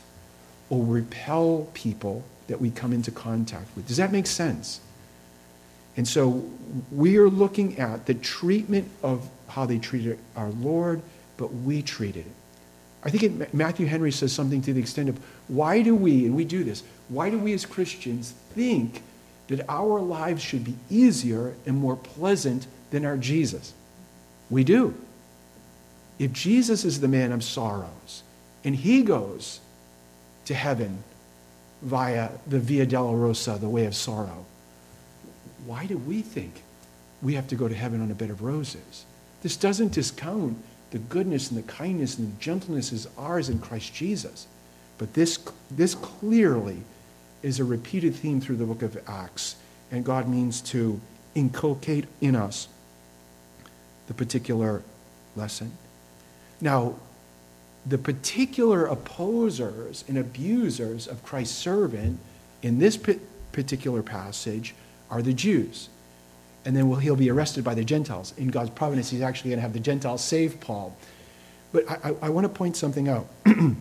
or 0.71 0.85
repel 0.85 1.69
people 1.75 2.25
that 2.49 2.61
we 2.61 2.71
come 2.71 2.93
into 2.93 3.11
contact 3.11 3.69
with. 3.77 3.87
Does 3.87 3.97
that 3.97 4.13
make 4.13 4.27
sense? 4.27 4.81
And 5.97 6.07
so 6.07 6.45
we 6.91 7.17
are 7.19 7.29
looking 7.29 7.79
at 7.79 8.07
the 8.07 8.15
treatment 8.15 8.91
of 9.03 9.29
how 9.49 9.67
they 9.67 9.79
treated 9.79 10.19
our 10.37 10.51
Lord, 10.51 11.01
but 11.37 11.53
we 11.55 11.83
treated 11.83 12.27
it. 12.27 12.33
I 13.05 13.11
think 13.11 13.23
it, 13.23 13.55
Matthew 13.55 13.87
Henry 13.87 14.11
says 14.11 14.33
something 14.33 14.63
to 14.63 14.73
the 14.73 14.81
extent 14.81 15.09
of 15.09 15.19
why 15.49 15.83
do 15.83 15.95
we, 15.95 16.25
and 16.25 16.35
we 16.35 16.45
do 16.45 16.65
this, 16.65 16.83
why 17.09 17.31
do 17.31 17.39
we 17.39 17.53
as 17.53 17.67
Christians 17.67 18.33
think 18.55 19.03
that 19.49 19.69
our 19.69 20.01
lives 20.01 20.43
should 20.43 20.65
be 20.65 20.75
easier 20.91 21.55
and 21.67 21.77
more 21.77 21.97
pleasant 21.97 22.67
than 22.91 23.05
our 23.05 23.17
Jesus. 23.17 23.73
We 24.51 24.65
do. 24.65 24.95
If 26.19 26.33
Jesus 26.33 26.85
is 26.85 27.01
the 27.01 27.09
man 27.09 27.33
of 27.33 27.43
sorrows 27.43 28.23
and 28.63 28.75
he 28.77 29.03
goes 29.03 29.61
to 30.47 30.55
heaven 30.55 31.03
via 31.83 32.31
the 32.47 32.59
Via 32.59 32.87
Dolorosa, 32.87 33.61
the 33.61 33.69
way 33.69 33.87
of 33.87 33.95
sorrow, 33.95 34.45
why 35.67 35.87
do 35.87 35.99
we 35.99 36.23
think 36.23 36.63
we 37.23 37.35
have 37.35 37.49
to 37.49 37.57
go 37.57 37.69
to 37.69 37.75
heaven 37.75 38.01
on 38.01 38.11
a 38.11 38.15
bed 38.15 38.31
of 38.31 38.43
roses? 38.43 39.05
This 39.43 39.57
doesn't 39.57 39.93
discount 39.93 40.57
the 40.91 40.99
goodness 40.99 41.51
and 41.51 41.59
the 41.59 41.73
kindness 41.73 42.19
and 42.19 42.33
the 42.33 42.41
gentleness 42.41 42.93
is 42.93 43.09
ours 43.19 43.49
in 43.49 43.59
Christ 43.59 43.95
Jesus. 43.95 44.47
But 44.97 45.15
this, 45.15 45.39
this 45.71 45.95
clearly 45.95 46.83
is 47.43 47.61
a 47.61 47.65
repeated 47.65 48.15
theme 48.15 48.41
through 48.41 48.57
the 48.57 48.65
book 48.65 48.83
of 48.83 48.97
Acts, 49.09 49.57
and 49.91 50.05
God 50.05 50.29
means 50.29 50.61
to 50.63 51.01
inculcate 51.35 52.07
in 52.21 52.37
us 52.37 52.69
the 54.07 54.15
particular 54.15 54.83
lesson. 55.37 55.73
Now, 56.61 56.95
the 57.87 57.99
particular 57.99 58.87
opposers 58.87 60.05
and 60.09 60.17
abusers 60.17 61.07
of 61.07 61.23
Christ's 61.23 61.57
servant 61.57 62.19
in 62.63 62.79
this 62.79 62.99
particular 63.53 64.03
passage 64.03 64.75
are 65.11 65.21
the 65.21 65.35
Jews. 65.35 65.91
And 66.65 66.75
then 66.75 66.91
he'll 67.01 67.15
be 67.15 67.31
arrested 67.31 67.63
by 67.63 67.75
the 67.75 67.85
Gentiles. 67.85 68.33
In 68.39 68.49
God's 68.49 68.71
providence, 68.71 69.11
he's 69.11 69.21
actually 69.21 69.51
going 69.51 69.59
to 69.59 69.63
have 69.63 69.75
the 69.75 69.81
Gentiles 69.81 70.25
save 70.25 70.61
Paul. 70.61 70.97
But 71.73 71.91
I, 71.91 71.99
I, 72.03 72.15
I 72.23 72.29
want 72.31 72.47
to 72.47 72.49
point 72.49 72.77
something 72.77 73.09
out. 73.09 73.27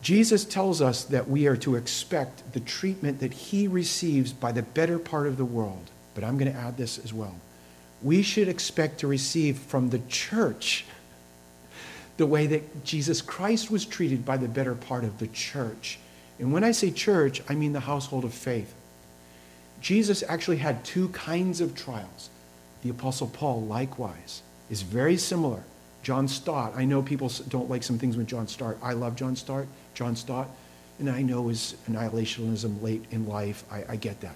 Jesus 0.00 0.44
tells 0.46 0.80
us 0.80 1.04
that 1.04 1.28
we 1.28 1.46
are 1.48 1.56
to 1.58 1.74
expect 1.74 2.54
the 2.54 2.60
treatment 2.60 3.20
that 3.20 3.32
he 3.32 3.68
receives 3.68 4.32
by 4.32 4.52
the 4.52 4.62
better 4.62 4.98
part 4.98 5.26
of 5.26 5.36
the 5.36 5.44
world. 5.44 5.90
But 6.14 6.24
I'm 6.24 6.38
going 6.38 6.50
to 6.50 6.58
add 6.58 6.78
this 6.78 6.98
as 6.98 7.12
well. 7.12 7.34
We 8.02 8.22
should 8.22 8.48
expect 8.48 9.00
to 9.00 9.06
receive 9.06 9.58
from 9.58 9.90
the 9.90 9.98
church 10.08 10.86
the 12.18 12.26
way 12.26 12.46
that 12.48 12.84
Jesus 12.84 13.22
Christ 13.22 13.70
was 13.70 13.86
treated 13.86 14.26
by 14.26 14.36
the 14.36 14.48
better 14.48 14.74
part 14.74 15.04
of 15.04 15.18
the 15.18 15.28
church. 15.28 15.98
And 16.38 16.52
when 16.52 16.64
I 16.64 16.72
say 16.72 16.90
church, 16.90 17.40
I 17.48 17.54
mean 17.54 17.72
the 17.72 17.80
household 17.80 18.24
of 18.24 18.34
faith. 18.34 18.74
Jesus 19.80 20.24
actually 20.28 20.56
had 20.58 20.84
two 20.84 21.08
kinds 21.10 21.60
of 21.60 21.74
trials. 21.74 22.28
The 22.82 22.90
Apostle 22.90 23.28
Paul, 23.28 23.62
likewise, 23.62 24.42
is 24.68 24.82
very 24.82 25.16
similar. 25.16 25.62
John 26.02 26.28
Stott, 26.28 26.72
I 26.76 26.84
know 26.84 27.02
people 27.02 27.30
don't 27.48 27.70
like 27.70 27.82
some 27.82 27.98
things 27.98 28.16
with 28.16 28.26
John 28.26 28.48
Stott. 28.48 28.76
I 28.82 28.92
love 28.92 29.16
John 29.16 29.36
Stott. 29.36 29.66
John 29.94 30.16
Stott, 30.16 30.48
and 30.98 31.08
I 31.08 31.22
know 31.22 31.48
his 31.48 31.76
annihilationism 31.88 32.82
late 32.82 33.04
in 33.10 33.28
life. 33.28 33.64
I, 33.70 33.84
I 33.90 33.96
get 33.96 34.20
that. 34.20 34.34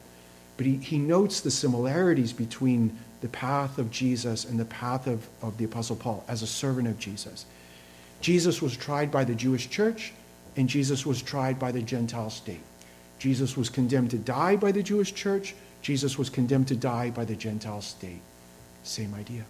But 0.57 0.67
he, 0.67 0.77
he 0.77 0.99
notes 0.99 1.41
the 1.41 1.51
similarities 1.51 2.33
between 2.33 2.97
the 3.21 3.29
path 3.29 3.79
of 3.79 3.91
Jesus 3.91 4.45
and 4.45 4.59
the 4.59 4.65
path 4.65 5.07
of, 5.07 5.27
of 5.41 5.57
the 5.59 5.65
Apostle 5.65 5.97
Paul 5.97 6.25
as 6.29 6.43
a 6.43 6.47
servant 6.47 6.89
of 6.89 6.99
Jesus. 6.99 7.47
Jesus 8.23 8.63
was 8.63 8.77
tried 8.77 9.11
by 9.11 9.25
the 9.25 9.35
Jewish 9.35 9.69
church, 9.69 10.13
and 10.57 10.69
Jesus 10.69 11.05
was 11.05 11.21
tried 11.21 11.59
by 11.59 11.73
the 11.73 11.83
Gentile 11.83 12.31
state. 12.31 12.63
Jesus 13.19 13.57
was 13.57 13.69
condemned 13.69 14.11
to 14.13 14.19
die 14.19 14.57
by 14.57 14.73
the 14.73 14.83
Jewish 14.83 15.15
church. 15.15 15.55
Jesus 15.83 16.17
was 16.17 16.31
condemned 16.31 16.69
to 16.69 16.77
die 16.77 17.11
by 17.11 17.25
the 17.25 17.37
Gentile 17.37 17.83
state. 17.83 18.21
Same 18.85 19.15
idea. 19.15 19.45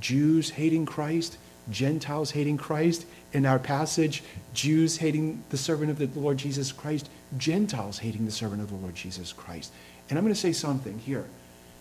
Jews 0.00 0.50
hating 0.50 0.86
Christ, 0.86 1.38
Gentiles 1.70 2.30
hating 2.30 2.56
Christ. 2.56 3.06
In 3.32 3.46
our 3.46 3.58
passage, 3.58 4.22
Jews 4.54 4.98
hating 4.98 5.44
the 5.50 5.58
servant 5.58 5.90
of 5.90 5.98
the 5.98 6.20
Lord 6.20 6.38
Jesus 6.38 6.72
Christ, 6.72 7.08
Gentiles 7.36 7.98
hating 7.98 8.24
the 8.24 8.32
servant 8.32 8.62
of 8.62 8.70
the 8.70 8.76
Lord 8.76 8.94
Jesus 8.94 9.32
Christ. 9.32 9.72
And 10.08 10.18
I'm 10.18 10.24
going 10.24 10.34
to 10.34 10.40
say 10.40 10.52
something 10.52 10.98
here. 10.98 11.26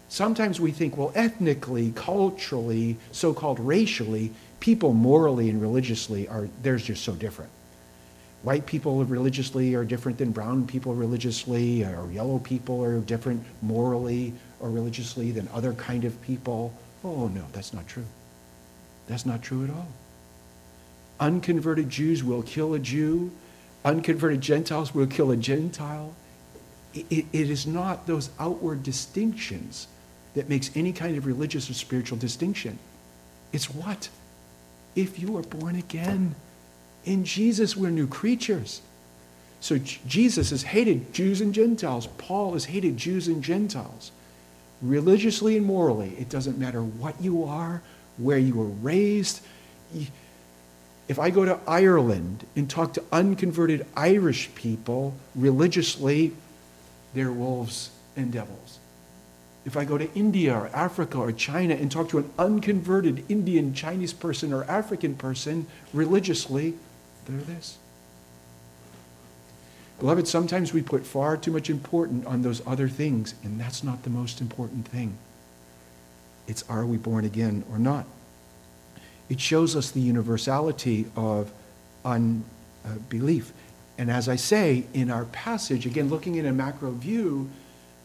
Sometimes 0.10 0.60
we 0.60 0.72
think, 0.72 0.98
well, 0.98 1.12
ethnically, 1.16 1.92
culturally, 1.96 2.98
so 3.12 3.34
called 3.34 3.60
racially, 3.60 4.32
people 4.60 4.94
morally 4.94 5.50
and 5.50 5.62
religiously 5.62 6.28
are, 6.28 6.50
they're 6.62 6.78
just 6.78 7.04
so 7.04 7.14
different. 7.14 7.52
White 8.44 8.66
people 8.66 9.04
religiously 9.04 9.76
are 9.76 9.84
different 9.84 10.18
than 10.18 10.32
brown 10.32 10.66
people 10.66 10.94
religiously, 10.94 11.84
or 11.84 12.10
yellow 12.12 12.40
people 12.40 12.84
are 12.84 13.00
different 13.00 13.44
morally 13.62 14.34
or 14.62 14.70
religiously 14.70 15.32
than 15.32 15.50
other 15.54 15.74
kind 15.74 16.06
of 16.06 16.22
people. 16.22 16.74
Oh, 17.04 17.28
no, 17.28 17.44
that's 17.52 17.74
not 17.74 17.88
true. 17.88 18.06
That's 19.08 19.26
not 19.26 19.42
true 19.42 19.66
at 19.66 19.70
all. 19.70 19.88
Unconverted 21.20 21.90
Jews 21.90 22.24
will 22.24 22.44
kill 22.44 22.74
a 22.74 22.80
Jew. 22.80 23.32
Unconverted 23.84 24.40
Gentiles 24.40 24.96
will 24.96 25.08
kill 25.08 25.32
a 25.32 25.38
Gentile. 25.38 26.14
It, 26.94 27.26
it 27.34 27.50
is 27.50 27.68
not 27.68 28.08
those 28.08 28.30
outward 28.40 28.84
distinctions 28.84 29.88
that 30.34 30.48
makes 30.48 30.72
any 30.76 30.94
kind 30.94 31.18
of 31.18 31.26
religious 31.26 31.70
or 31.70 31.74
spiritual 31.74 32.18
distinction. 32.18 32.80
It's 33.52 33.70
what? 33.70 34.10
If 34.96 35.20
you 35.20 35.38
are 35.38 35.44
born 35.44 35.76
again. 35.76 36.36
In 37.06 37.24
Jesus, 37.24 37.76
we're 37.78 37.90
new 37.90 38.08
creatures. 38.08 38.82
So 39.62 39.78
Jesus 39.78 40.52
has 40.52 40.64
hated 40.64 41.14
Jews 41.14 41.42
and 41.42 41.54
Gentiles. 41.54 42.08
Paul 42.18 42.54
has 42.54 42.66
hated 42.66 42.98
Jews 42.98 43.28
and 43.28 43.44
Gentiles. 43.44 44.12
Religiously 44.82 45.58
and 45.58 45.66
morally, 45.66 46.16
it 46.18 46.30
doesn't 46.30 46.58
matter 46.58 46.82
what 46.82 47.22
you 47.22 47.44
are, 47.44 47.82
where 48.18 48.38
you 48.38 48.56
were 48.56 48.66
raised. 48.66 49.42
If 51.08 51.20
I 51.20 51.30
go 51.30 51.44
to 51.44 51.60
Ireland 51.68 52.46
and 52.56 52.70
talk 52.70 52.94
to 52.94 53.04
unconverted 53.12 53.86
Irish 53.96 54.54
people 54.56 55.16
religiously, 55.36 56.34
they're 57.14 57.32
wolves 57.32 57.90
and 58.16 58.32
devils. 58.32 58.79
If 59.66 59.76
I 59.76 59.84
go 59.86 59.98
to 59.98 60.12
India 60.14 60.56
or 60.56 60.68
Africa 60.74 61.18
or 61.18 61.32
China 61.32 61.76
and 61.76 61.92
talk 61.92 62.10
to 62.10 62.18
an 62.18 62.30
unconverted 62.40 63.26
Indian, 63.30 63.74
Chinese 63.74 64.14
person 64.14 64.54
or 64.54 64.64
African 64.64 65.16
person 65.16 65.68
religiously, 65.94 66.76
they're 67.26 67.38
this. 67.38 67.78
Beloved, 70.00 70.28
sometimes 70.28 70.72
we 70.74 70.82
put 70.82 71.06
far 71.06 71.36
too 71.36 71.52
much 71.52 71.70
importance 71.70 72.26
on 72.26 72.42
those 72.42 72.66
other 72.66 72.88
things, 72.88 73.36
and 73.44 73.60
that's 73.60 73.84
not 73.84 74.04
the 74.04 74.10
most 74.10 74.40
important 74.40 74.88
thing. 74.88 75.18
It's 76.48 76.64
are 76.70 76.86
we 76.86 76.98
born 76.98 77.26
again 77.26 77.66
or 77.70 77.78
not? 77.78 78.06
It 79.30 79.42
shows 79.42 79.76
us 79.76 79.92
the 79.92 80.00
universality 80.00 81.06
of 81.16 81.52
unbelief. 82.06 83.52
And 83.98 84.10
as 84.10 84.30
I 84.30 84.38
say 84.38 84.86
in 84.94 85.12
our 85.12 85.26
passage, 85.26 85.86
again, 85.86 86.10
looking 86.10 86.36
in 86.36 86.46
a 86.46 86.54
macro 86.54 86.92
view, 86.92 87.50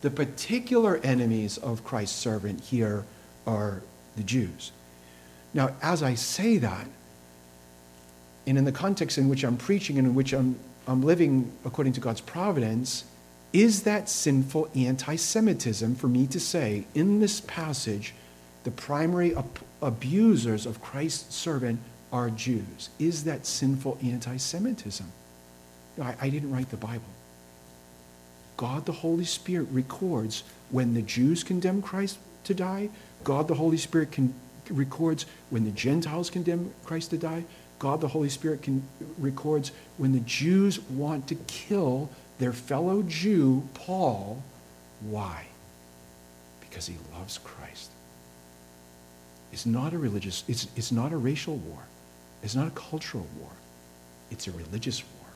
the 0.05 0.11
particular 0.11 0.99
enemies 0.99 1.57
of 1.57 1.83
Christ's 1.83 2.19
servant 2.19 2.61
here 2.61 3.07
are 3.47 3.81
the 4.17 4.23
Jews. 4.23 4.71
Now, 5.55 5.75
as 5.81 6.03
I 6.03 6.13
say 6.13 6.59
that, 6.59 6.87
and 8.47 8.59
in 8.59 8.67
the 8.67 8.73
context 8.73 9.17
in 9.17 9.31
which 9.31 9.45
I'm 9.45 9.57
preaching 9.57 9.97
and 9.97 10.07
in 10.07 10.15
which 10.15 10.35
I'm, 10.35 10.57
I'm 10.87 11.01
living 11.01 11.51
according 11.65 11.95
to 11.95 12.01
God's 12.01 12.21
providence, 12.21 13.05
is 13.55 13.85
that 13.85 14.11
sinful 14.11 14.69
anti 14.75 15.17
Semitism 15.17 15.95
for 15.95 16.09
me 16.09 16.27
to 16.27 16.39
say 16.39 16.87
in 16.95 17.21
this 17.21 17.41
passage 17.41 18.13
the 18.65 18.73
primary 18.73 19.35
ab- 19.35 19.59
abusers 19.81 20.67
of 20.67 20.83
Christ's 20.83 21.35
servant 21.35 21.81
are 22.13 22.29
Jews. 22.29 22.91
Is 22.99 23.25
that 23.25 23.47
sinful 23.47 23.97
anti 24.03 24.37
Semitism? 24.37 25.11
No, 25.97 26.05
I, 26.05 26.17
I 26.21 26.29
didn't 26.29 26.53
write 26.53 26.69
the 26.69 26.77
Bible. 26.77 27.05
God 28.57 28.87
the 28.87 28.93
Holy 28.93 29.25
Spirit 29.25 29.69
records 29.71 30.45
when 30.71 30.95
the 30.95 31.03
Jews 31.03 31.43
condemn 31.43 31.83
Christ 31.83 32.19
to 32.45 32.55
die, 32.55 32.91
God 33.25 33.49
the 33.49 33.55
Holy 33.55 33.77
Spirit 33.77 34.13
can, 34.13 34.35
records 34.71 35.27
when 35.51 35.65
the 35.65 35.71
Gentiles 35.71 36.31
condemn 36.31 36.73
Christ 36.85 37.11
to 37.11 37.19
die, 37.19 37.45
God 37.79 38.01
the 38.01 38.09
Holy 38.09 38.29
Spirit 38.29 38.63
can, 38.63 38.83
records 39.19 39.73
when 39.97 40.13
the 40.13 40.21
Jews 40.21 40.81
want 40.81 41.27
to 41.29 41.35
kill 41.47 42.11
their 42.39 42.53
fellow 42.53 43.03
Jew, 43.03 43.69
Paul. 43.75 44.43
Why? 45.01 45.47
Because 46.61 46.87
he 46.87 46.97
loves 47.13 47.39
Christ. 47.39 47.91
It's 49.53 49.67
not 49.67 49.93
a 49.93 49.99
religious, 49.99 50.45
it's, 50.49 50.69
it's 50.77 50.93
not 50.93 51.13
a 51.13 51.17
racial 51.17 51.57
war. 51.57 51.83
It's 52.43 52.55
not 52.55 52.69
a 52.69 52.73
cultural 52.73 53.27
war. 53.39 53.51
It's 54.31 54.47
a 54.47 54.53
religious 54.53 55.03
war. 55.03 55.29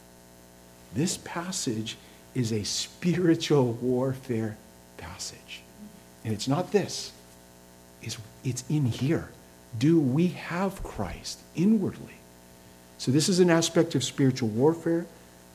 This 0.94 1.18
passage 1.18 1.96
is 2.38 2.52
a 2.52 2.62
spiritual 2.62 3.72
warfare 3.74 4.56
passage. 4.96 5.62
And 6.24 6.32
it's 6.32 6.46
not 6.46 6.70
this. 6.70 7.12
It's, 8.00 8.16
it's 8.44 8.64
in 8.68 8.86
here. 8.86 9.28
Do 9.78 9.98
we 9.98 10.28
have 10.28 10.82
Christ 10.82 11.40
inwardly? 11.56 12.14
So 12.96 13.10
this 13.10 13.28
is 13.28 13.40
an 13.40 13.50
aspect 13.50 13.94
of 13.94 14.04
spiritual 14.04 14.48
warfare. 14.48 15.06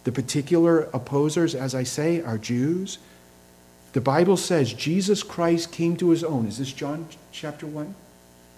The 0.04 0.12
particular 0.12 0.82
opposers, 0.94 1.56
as 1.56 1.74
I 1.74 1.84
say, 1.84 2.22
are 2.22 2.38
Jews. 2.38 2.98
The 3.94 4.02
Bible 4.02 4.38
says 4.38 4.74
Jesus 4.74 5.24
Christ 5.24 5.72
came 5.72 5.96
to 5.98 6.10
his 6.10 6.24
own. 6.24 6.48
Is 6.48 6.58
this 6.58 6.74
John 6.74 7.08
chapter 7.32 7.66
1? 7.66 7.96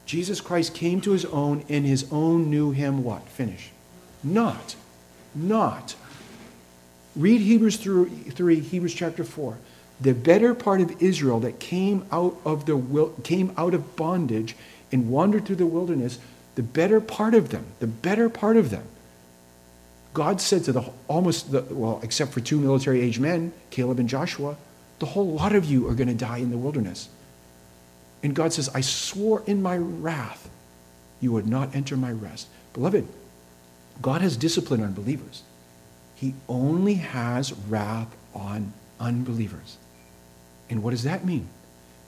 Jesus 0.06 0.42
Christ 0.42 0.74
came 0.74 1.02
to 1.02 1.12
his 1.12 1.26
own, 1.26 1.64
and 1.68 1.86
his 1.86 2.06
own 2.12 2.50
knew 2.50 2.72
him 2.72 3.04
what? 3.04 3.28
Finish. 3.28 3.72
Not. 4.24 4.76
Not. 5.34 5.96
Read 7.16 7.42
Hebrews 7.42 7.78
3, 7.78 8.60
Hebrews 8.60 8.94
chapter 8.94 9.24
4. 9.24 9.58
The 10.02 10.14
better 10.14 10.54
part 10.54 10.82
of 10.82 11.02
Israel 11.02 11.40
that 11.42 11.60
came 11.60 12.06
out 12.12 12.38
of, 12.44 12.66
the, 12.66 13.12
came 13.24 13.54
out 13.58 13.74
of 13.74 13.96
bondage 13.96 14.56
and 14.92 15.10
wandered 15.10 15.46
through 15.46 15.56
the 15.56 15.66
wilderness, 15.66 16.20
the 16.56 16.64
better 16.64 17.00
part 17.00 17.34
of 17.34 17.50
them, 17.50 17.66
the 17.80 17.88
better 17.88 18.30
part 18.30 18.58
of 18.58 18.70
them, 18.70 18.86
God 20.16 20.40
said 20.40 20.64
to 20.64 20.72
the 20.72 20.90
almost, 21.10 21.52
the, 21.52 21.62
well, 21.70 22.00
except 22.02 22.32
for 22.32 22.40
two 22.40 22.58
military 22.58 23.02
age 23.02 23.20
men, 23.20 23.52
Caleb 23.70 24.00
and 24.00 24.08
Joshua, 24.08 24.56
the 25.00 25.06
whole 25.06 25.34
lot 25.34 25.54
of 25.54 25.66
you 25.66 25.88
are 25.90 25.94
going 25.94 26.08
to 26.08 26.16
die 26.16 26.38
in 26.38 26.52
the 26.52 26.58
wilderness. 26.58 27.10
And 28.24 28.34
God 28.34 28.54
says, 28.54 28.70
I 28.74 28.80
swore 28.80 29.44
in 29.46 29.62
my 29.62 29.78
wrath 29.78 30.50
you 31.20 31.34
would 31.34 31.48
not 31.48 31.76
enter 31.76 31.98
my 31.98 32.14
rest. 32.14 32.48
Beloved, 32.74 33.06
God 34.02 34.22
has 34.22 34.38
discipline 34.38 34.82
on 34.82 34.94
believers. 34.94 35.44
He 36.16 36.34
only 36.48 36.96
has 36.96 37.54
wrath 37.54 38.16
on 38.34 38.74
unbelievers. 39.00 39.78
And 40.70 40.82
what 40.82 40.92
does 40.92 41.04
that 41.04 41.26
mean? 41.26 41.48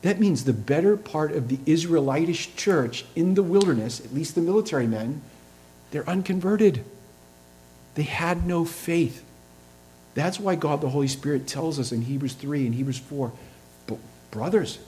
That 0.01 0.19
means 0.19 0.43
the 0.43 0.53
better 0.53 0.95
part 0.95 1.31
of 1.31 1.47
the 1.49 1.59
Israelitish 1.65 2.55
church 2.55 3.05
in 3.15 3.33
the 3.33 3.43
wilderness, 3.43 3.99
at 3.99 4.13
least 4.13 4.35
the 4.35 4.41
military 4.41 4.87
men, 4.87 5.21
they're 5.91 6.07
unconverted. 6.09 6.83
They 7.95 8.03
had 8.03 8.45
no 8.45 8.63
faith. 8.63 9.23
That's 10.13 10.39
why 10.39 10.55
God 10.55 10.81
the 10.81 10.89
Holy 10.89 11.07
Spirit 11.07 11.47
tells 11.47 11.79
us 11.79 11.91
in 11.91 12.03
Hebrews 12.03 12.33
3 12.33 12.65
and 12.65 12.75
Hebrews 12.75 12.99
4 12.99 13.31
brothers, 14.31 14.79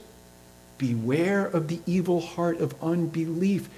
beware 0.78 1.46
of 1.46 1.68
the 1.68 1.80
evil 1.86 2.20
heart 2.20 2.60
of 2.60 2.74
unbelief. 2.82 3.68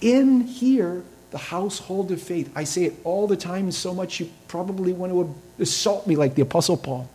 In 0.00 0.42
here, 0.42 1.02
the 1.30 1.38
household 1.38 2.10
of 2.10 2.20
faith. 2.20 2.50
I 2.54 2.64
say 2.64 2.84
it 2.84 2.94
all 3.04 3.26
the 3.26 3.36
time, 3.36 3.70
so 3.70 3.92
much 3.92 4.20
you 4.20 4.30
probably 4.46 4.92
want 4.92 5.12
to 5.12 5.62
assault 5.62 6.06
me 6.06 6.16
like 6.16 6.34
the 6.34 6.42
Apostle 6.42 6.76
Paul. 6.76 7.08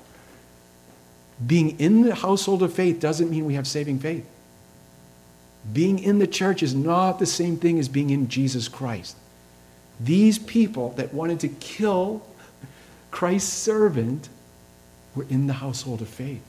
Being 1.45 1.79
in 1.79 2.03
the 2.03 2.15
household 2.15 2.61
of 2.63 2.73
faith 2.73 2.99
doesn't 2.99 3.29
mean 3.29 3.45
we 3.45 3.55
have 3.55 3.67
saving 3.67 3.99
faith. 3.99 4.25
Being 5.71 5.99
in 5.99 6.19
the 6.19 6.27
church 6.27 6.61
is 6.61 6.75
not 6.75 7.19
the 7.19 7.25
same 7.25 7.57
thing 7.57 7.79
as 7.79 7.87
being 7.87 8.09
in 8.09 8.27
Jesus 8.27 8.67
Christ. 8.67 9.15
These 9.99 10.37
people 10.39 10.89
that 10.91 11.13
wanted 11.13 11.39
to 11.41 11.47
kill 11.47 12.25
Christ's 13.11 13.53
servant 13.53 14.29
were 15.15 15.25
in 15.29 15.47
the 15.47 15.53
household 15.53 16.01
of 16.01 16.09
faith. 16.09 16.41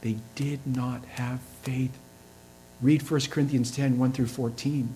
They 0.00 0.16
did 0.34 0.60
not 0.66 1.04
have 1.04 1.40
faith. 1.62 1.96
Read 2.80 3.08
1 3.08 3.20
Corinthians 3.30 3.70
10 3.70 3.98
1 3.98 4.12
through 4.12 4.26
14. 4.26 4.94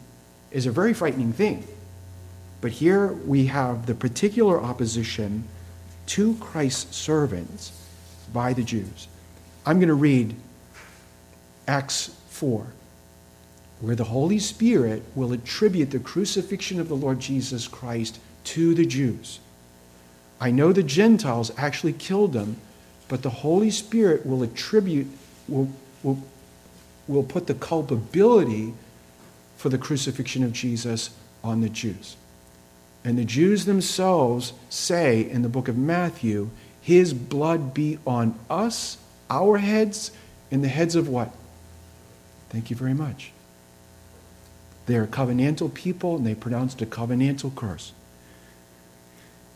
Is 0.50 0.66
a 0.66 0.70
very 0.70 0.94
frightening 0.94 1.32
thing. 1.32 1.66
But 2.64 2.72
here 2.72 3.08
we 3.08 3.44
have 3.48 3.84
the 3.84 3.94
particular 3.94 4.58
opposition 4.58 5.44
to 6.06 6.34
Christ's 6.36 6.96
servants 6.96 7.78
by 8.32 8.54
the 8.54 8.62
Jews. 8.62 9.06
I'm 9.66 9.80
going 9.80 9.88
to 9.88 9.94
read 9.94 10.34
Acts 11.68 12.16
4 12.30 12.66
where 13.80 13.94
the 13.94 14.04
Holy 14.04 14.38
Spirit 14.38 15.02
will 15.14 15.34
attribute 15.34 15.90
the 15.90 15.98
crucifixion 15.98 16.80
of 16.80 16.88
the 16.88 16.96
Lord 16.96 17.20
Jesus 17.20 17.68
Christ 17.68 18.18
to 18.44 18.74
the 18.74 18.86
Jews. 18.86 19.40
I 20.40 20.50
know 20.50 20.72
the 20.72 20.82
Gentiles 20.82 21.52
actually 21.58 21.92
killed 21.92 22.34
him, 22.34 22.56
but 23.08 23.20
the 23.20 23.28
Holy 23.28 23.70
Spirit 23.70 24.24
will 24.24 24.42
attribute, 24.42 25.08
will, 25.48 25.68
will, 26.02 26.18
will 27.08 27.24
put 27.24 27.46
the 27.46 27.52
culpability 27.52 28.72
for 29.58 29.68
the 29.68 29.76
crucifixion 29.76 30.42
of 30.42 30.54
Jesus 30.54 31.10
on 31.42 31.60
the 31.60 31.68
Jews. 31.68 32.16
And 33.04 33.18
the 33.18 33.24
Jews 33.24 33.66
themselves 33.66 34.54
say 34.70 35.28
in 35.28 35.42
the 35.42 35.48
book 35.48 35.68
of 35.68 35.76
Matthew, 35.76 36.50
His 36.80 37.12
blood 37.12 37.74
be 37.74 37.98
on 38.06 38.38
us, 38.48 38.96
our 39.28 39.58
heads, 39.58 40.10
and 40.50 40.64
the 40.64 40.68
heads 40.68 40.94
of 40.94 41.08
what? 41.08 41.34
Thank 42.48 42.70
you 42.70 42.76
very 42.76 42.94
much. 42.94 43.32
They 44.86 44.96
are 44.96 45.06
covenantal 45.06 45.72
people 45.72 46.16
and 46.16 46.26
they 46.26 46.34
pronounced 46.34 46.80
a 46.82 46.86
covenantal 46.86 47.54
curse. 47.54 47.92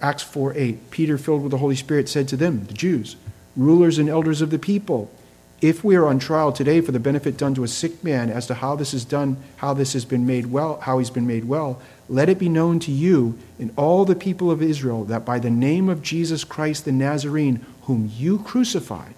Acts 0.01 0.23
4 0.23 0.55
8. 0.57 0.91
Peter, 0.91 1.19
filled 1.19 1.43
with 1.43 1.51
the 1.51 1.59
Holy 1.59 1.77
Spirit, 1.77 2.09
said 2.09 2.29
to 2.29 2.37
them, 2.37 2.67
the 2.67 2.75
Jews, 2.75 3.17
rulers 3.57 3.99
and 3.99 4.09
elders 4.09 4.41
of 4.41 4.51
the 4.51 4.59
people, 4.59 5.11
if 5.61 5.83
we 5.83 5.97
are 5.97 6.07
on 6.07 6.19
trial 6.19 6.53
today 6.53 6.81
for 6.81 6.93
the 6.93 7.01
benefit 7.01 7.37
done 7.37 7.55
to 7.55 7.65
a 7.65 7.69
sick 7.69 8.05
man 8.05 8.31
as 8.31 8.47
to 8.47 8.55
how 8.55 8.77
this 8.77 8.95
is 8.95 9.05
done, 9.05 9.37
how 9.57 9.75
this 9.75 9.93
has 9.93 10.05
been 10.05 10.27
made 10.27 10.47
well, 10.47 10.79
how 10.81 10.99
he's 10.99 11.11
been 11.11 11.27
made 11.27 11.47
well, 11.47 11.81
let 12.09 12.29
it 12.29 12.39
be 12.39 12.49
known 12.49 12.79
to 12.81 12.93
you 12.93 13.37
and 13.59 13.73
all 13.77 14.05
the 14.05 14.15
people 14.15 14.51
of 14.51 14.63
Israel 14.63 15.05
that 15.05 15.25
by 15.25 15.39
the 15.39 15.51
name 15.51 15.89
of 15.89 16.03
Jesus 16.03 16.45
Christ 16.45 16.85
the 16.85 16.93
Nazarene, 16.93 17.65
whom 17.83 18.11
you 18.17 18.39
crucified, 18.39 19.15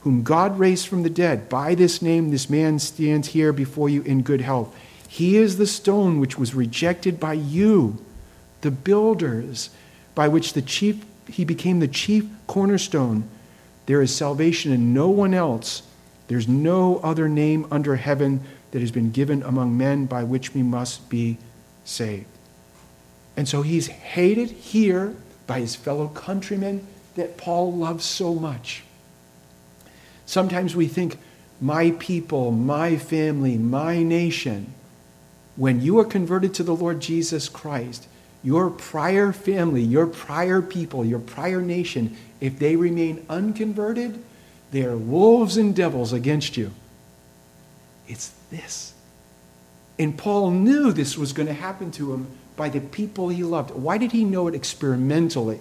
whom 0.00 0.22
God 0.22 0.58
raised 0.58 0.88
from 0.88 1.02
the 1.02 1.10
dead, 1.10 1.48
by 1.48 1.74
this 1.74 2.00
name 2.00 2.30
this 2.30 2.48
man 2.48 2.78
stands 2.78 3.28
here 3.28 3.52
before 3.52 3.88
you 3.88 4.02
in 4.02 4.22
good 4.22 4.40
health. 4.40 4.74
He 5.06 5.36
is 5.36 5.58
the 5.58 5.66
stone 5.66 6.20
which 6.20 6.38
was 6.38 6.54
rejected 6.54 7.20
by 7.20 7.34
you, 7.34 7.98
the 8.62 8.70
builders, 8.70 9.70
by 10.14 10.28
which 10.28 10.54
the 10.54 10.62
chief 10.62 11.04
he 11.28 11.44
became 11.44 11.80
the 11.80 11.88
chief 11.88 12.26
cornerstone. 12.46 13.28
There 13.86 14.02
is 14.02 14.14
salvation 14.14 14.72
in 14.72 14.94
no 14.94 15.08
one 15.08 15.34
else. 15.34 15.82
There's 16.28 16.48
no 16.48 16.98
other 16.98 17.28
name 17.28 17.66
under 17.70 17.96
heaven 17.96 18.40
that 18.70 18.80
has 18.80 18.90
been 18.90 19.10
given 19.10 19.42
among 19.42 19.76
men 19.76 20.06
by 20.06 20.24
which 20.24 20.54
we 20.54 20.62
must 20.62 21.08
be 21.08 21.38
saved. 21.84 22.26
And 23.36 23.48
so 23.48 23.62
he's 23.62 23.88
hated 23.88 24.50
here 24.50 25.14
by 25.46 25.60
his 25.60 25.76
fellow 25.76 26.08
countrymen 26.08 26.86
that 27.14 27.36
Paul 27.36 27.72
loves 27.72 28.04
so 28.04 28.34
much. 28.34 28.84
Sometimes 30.26 30.74
we 30.74 30.88
think, 30.88 31.18
my 31.60 31.92
people, 31.92 32.50
my 32.50 32.96
family, 32.96 33.56
my 33.56 34.02
nation. 34.02 34.72
When 35.56 35.80
you 35.80 35.98
are 35.98 36.04
converted 36.04 36.54
to 36.54 36.62
the 36.62 36.74
Lord 36.74 37.00
Jesus 37.00 37.48
Christ, 37.48 38.08
your 38.44 38.68
prior 38.70 39.32
family, 39.32 39.82
your 39.82 40.06
prior 40.06 40.60
people, 40.60 41.04
your 41.04 41.18
prior 41.18 41.62
nation, 41.62 42.16
if 42.40 42.58
they 42.58 42.76
remain 42.76 43.24
unconverted, 43.28 44.22
they 44.70 44.84
are 44.84 44.96
wolves 44.96 45.56
and 45.56 45.74
devils 45.74 46.12
against 46.12 46.56
you. 46.56 46.70
It's 48.06 48.32
this. 48.50 48.92
And 49.98 50.16
Paul 50.16 50.50
knew 50.50 50.92
this 50.92 51.16
was 51.16 51.32
going 51.32 51.46
to 51.46 51.54
happen 51.54 51.90
to 51.92 52.12
him 52.12 52.26
by 52.54 52.68
the 52.68 52.80
people 52.80 53.30
he 53.30 53.42
loved. 53.42 53.70
Why 53.70 53.96
did 53.96 54.12
he 54.12 54.24
know 54.24 54.46
it 54.46 54.54
experimentally? 54.54 55.60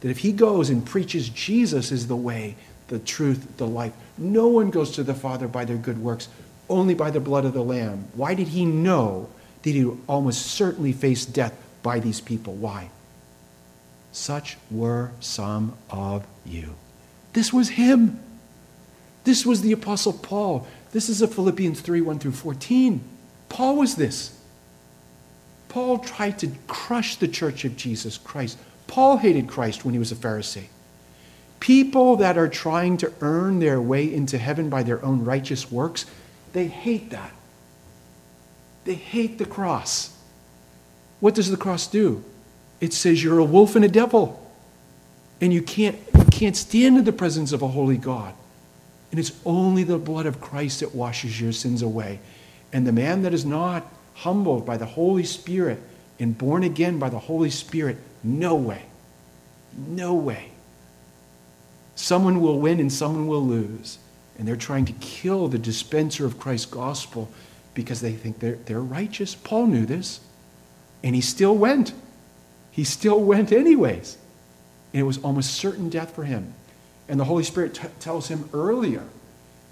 That 0.00 0.10
if 0.10 0.18
he 0.18 0.32
goes 0.32 0.68
and 0.68 0.84
preaches 0.84 1.28
Jesus 1.28 1.92
is 1.92 2.08
the 2.08 2.16
way, 2.16 2.56
the 2.88 2.98
truth, 2.98 3.56
the 3.56 3.66
life, 3.66 3.92
no 4.18 4.48
one 4.48 4.70
goes 4.70 4.90
to 4.92 5.04
the 5.04 5.14
Father 5.14 5.46
by 5.46 5.64
their 5.64 5.76
good 5.76 5.98
works 5.98 6.28
only 6.68 6.94
by 6.94 7.10
the 7.10 7.20
blood 7.20 7.44
of 7.44 7.52
the 7.52 7.62
Lamb. 7.62 8.08
Why 8.14 8.34
did 8.34 8.48
he 8.48 8.64
know 8.64 9.28
that 9.62 9.70
he 9.70 9.84
would 9.84 10.00
almost 10.08 10.42
certainly 10.46 10.92
face 10.92 11.24
death 11.24 11.54
by 11.86 12.00
these 12.00 12.20
people? 12.20 12.52
Why? 12.54 12.90
Such 14.10 14.56
were 14.72 15.12
some 15.20 15.74
of 15.88 16.26
you. 16.44 16.74
This 17.32 17.52
was 17.52 17.68
him. 17.68 18.18
This 19.22 19.46
was 19.46 19.60
the 19.60 19.70
Apostle 19.70 20.12
Paul. 20.12 20.66
This 20.90 21.08
is 21.08 21.22
a 21.22 21.28
Philippians 21.28 21.80
3 21.80 22.00
1 22.00 22.18
through 22.18 22.32
14. 22.32 23.00
Paul 23.48 23.76
was 23.76 23.94
this. 23.94 24.36
Paul 25.68 26.00
tried 26.00 26.40
to 26.40 26.50
crush 26.66 27.14
the 27.16 27.28
church 27.28 27.64
of 27.64 27.76
Jesus 27.76 28.18
Christ. 28.18 28.58
Paul 28.88 29.18
hated 29.18 29.46
Christ 29.46 29.84
when 29.84 29.94
he 29.94 30.00
was 30.00 30.10
a 30.10 30.16
Pharisee. 30.16 30.66
People 31.60 32.16
that 32.16 32.36
are 32.36 32.48
trying 32.48 32.96
to 32.96 33.12
earn 33.20 33.60
their 33.60 33.80
way 33.80 34.12
into 34.12 34.38
heaven 34.38 34.68
by 34.68 34.82
their 34.82 35.04
own 35.04 35.24
righteous 35.24 35.70
works, 35.70 36.04
they 36.52 36.66
hate 36.66 37.10
that. 37.10 37.32
They 38.84 38.94
hate 38.94 39.38
the 39.38 39.46
cross. 39.46 40.15
What 41.20 41.34
does 41.34 41.50
the 41.50 41.56
cross 41.56 41.86
do? 41.86 42.24
It 42.80 42.92
says 42.92 43.22
you're 43.22 43.38
a 43.38 43.44
wolf 43.44 43.76
and 43.76 43.84
a 43.84 43.88
devil. 43.88 44.42
And 45.40 45.52
you 45.52 45.62
can't, 45.62 45.96
you 46.14 46.24
can't 46.24 46.56
stand 46.56 46.98
in 46.98 47.04
the 47.04 47.12
presence 47.12 47.52
of 47.52 47.62
a 47.62 47.68
holy 47.68 47.96
God. 47.96 48.34
And 49.10 49.20
it's 49.20 49.32
only 49.44 49.84
the 49.84 49.98
blood 49.98 50.26
of 50.26 50.40
Christ 50.40 50.80
that 50.80 50.94
washes 50.94 51.40
your 51.40 51.52
sins 51.52 51.82
away. 51.82 52.20
And 52.72 52.86
the 52.86 52.92
man 52.92 53.22
that 53.22 53.32
is 53.32 53.44
not 53.44 53.86
humbled 54.14 54.66
by 54.66 54.76
the 54.76 54.86
Holy 54.86 55.24
Spirit 55.24 55.80
and 56.18 56.36
born 56.36 56.62
again 56.64 56.98
by 56.98 57.10
the 57.10 57.18
Holy 57.18 57.50
Spirit, 57.50 57.98
no 58.24 58.54
way. 58.54 58.82
No 59.76 60.14
way. 60.14 60.50
Someone 61.94 62.40
will 62.40 62.60
win 62.60 62.80
and 62.80 62.92
someone 62.92 63.26
will 63.26 63.44
lose 63.44 63.98
and 64.38 64.46
they're 64.46 64.56
trying 64.56 64.84
to 64.86 64.92
kill 64.94 65.48
the 65.48 65.58
dispenser 65.58 66.26
of 66.26 66.38
Christ's 66.38 66.66
gospel 66.66 67.30
because 67.74 68.00
they 68.00 68.12
think 68.12 68.38
they're, 68.38 68.56
they're 68.66 68.80
righteous. 68.80 69.34
Paul 69.34 69.66
knew 69.66 69.86
this, 69.86 70.20
and 71.02 71.14
he 71.14 71.20
still 71.20 71.56
went. 71.56 71.92
He 72.70 72.84
still 72.84 73.20
went 73.20 73.52
anyways. 73.52 74.18
And 74.92 75.00
it 75.00 75.04
was 75.04 75.18
almost 75.18 75.54
certain 75.54 75.88
death 75.88 76.14
for 76.14 76.24
him. 76.24 76.54
And 77.08 77.20
the 77.20 77.24
Holy 77.24 77.44
Spirit 77.44 77.74
t- 77.74 77.88
tells 78.00 78.28
him 78.28 78.48
earlier 78.52 79.04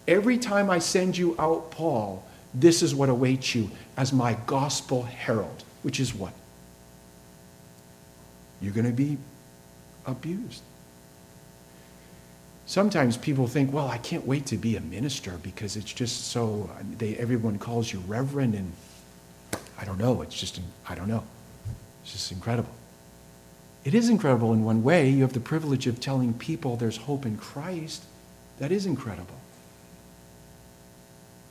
every 0.07 0.39
time 0.39 0.71
I 0.71 0.79
send 0.79 1.17
you 1.17 1.35
out, 1.39 1.71
Paul, 1.71 2.25
this 2.53 2.83
is 2.83 2.95
what 2.95 3.09
awaits 3.09 3.55
you 3.55 3.71
as 3.97 4.13
my 4.13 4.37
gospel 4.47 5.03
herald, 5.03 5.65
which 5.83 5.99
is 5.99 6.15
what? 6.15 6.33
You're 8.61 8.73
going 8.73 8.87
to 8.87 8.93
be 8.93 9.19
abused. 10.07 10.63
Sometimes 12.67 13.17
people 13.17 13.47
think, 13.47 13.73
well, 13.73 13.89
I 13.89 13.99
can't 13.99 14.27
wait 14.27 14.47
to 14.47 14.57
be 14.57 14.77
a 14.77 14.81
minister 14.81 15.39
because 15.43 15.77
it's 15.77 15.93
just 15.93 16.29
so, 16.29 16.71
they, 16.97 17.17
everyone 17.17 17.59
calls 17.59 17.93
you 17.93 17.99
reverend, 18.07 18.55
and 18.55 18.73
I 19.85 19.87
don't 19.87 19.99
know, 19.99 20.23
it's 20.23 20.35
just, 20.35 20.59
I 20.89 20.95
don't 20.95 21.09
know. 21.09 21.23
It's 22.03 22.13
just 22.13 22.33
incredible. 22.33 22.73
It 23.85 23.93
is 23.93 24.09
incredible 24.09 24.55
in 24.55 24.65
one 24.65 24.83
way. 24.83 25.11
You 25.11 25.21
have 25.21 25.35
the 25.35 25.41
privilege 25.41 25.87
of 25.87 26.01
telling 26.01 26.33
people 26.33 26.77
there's 26.77 26.97
hope 26.97 27.27
in 27.27 27.37
Christ. 27.37 28.03
That 28.61 28.73
is 28.73 28.87
incredible. 28.87 29.37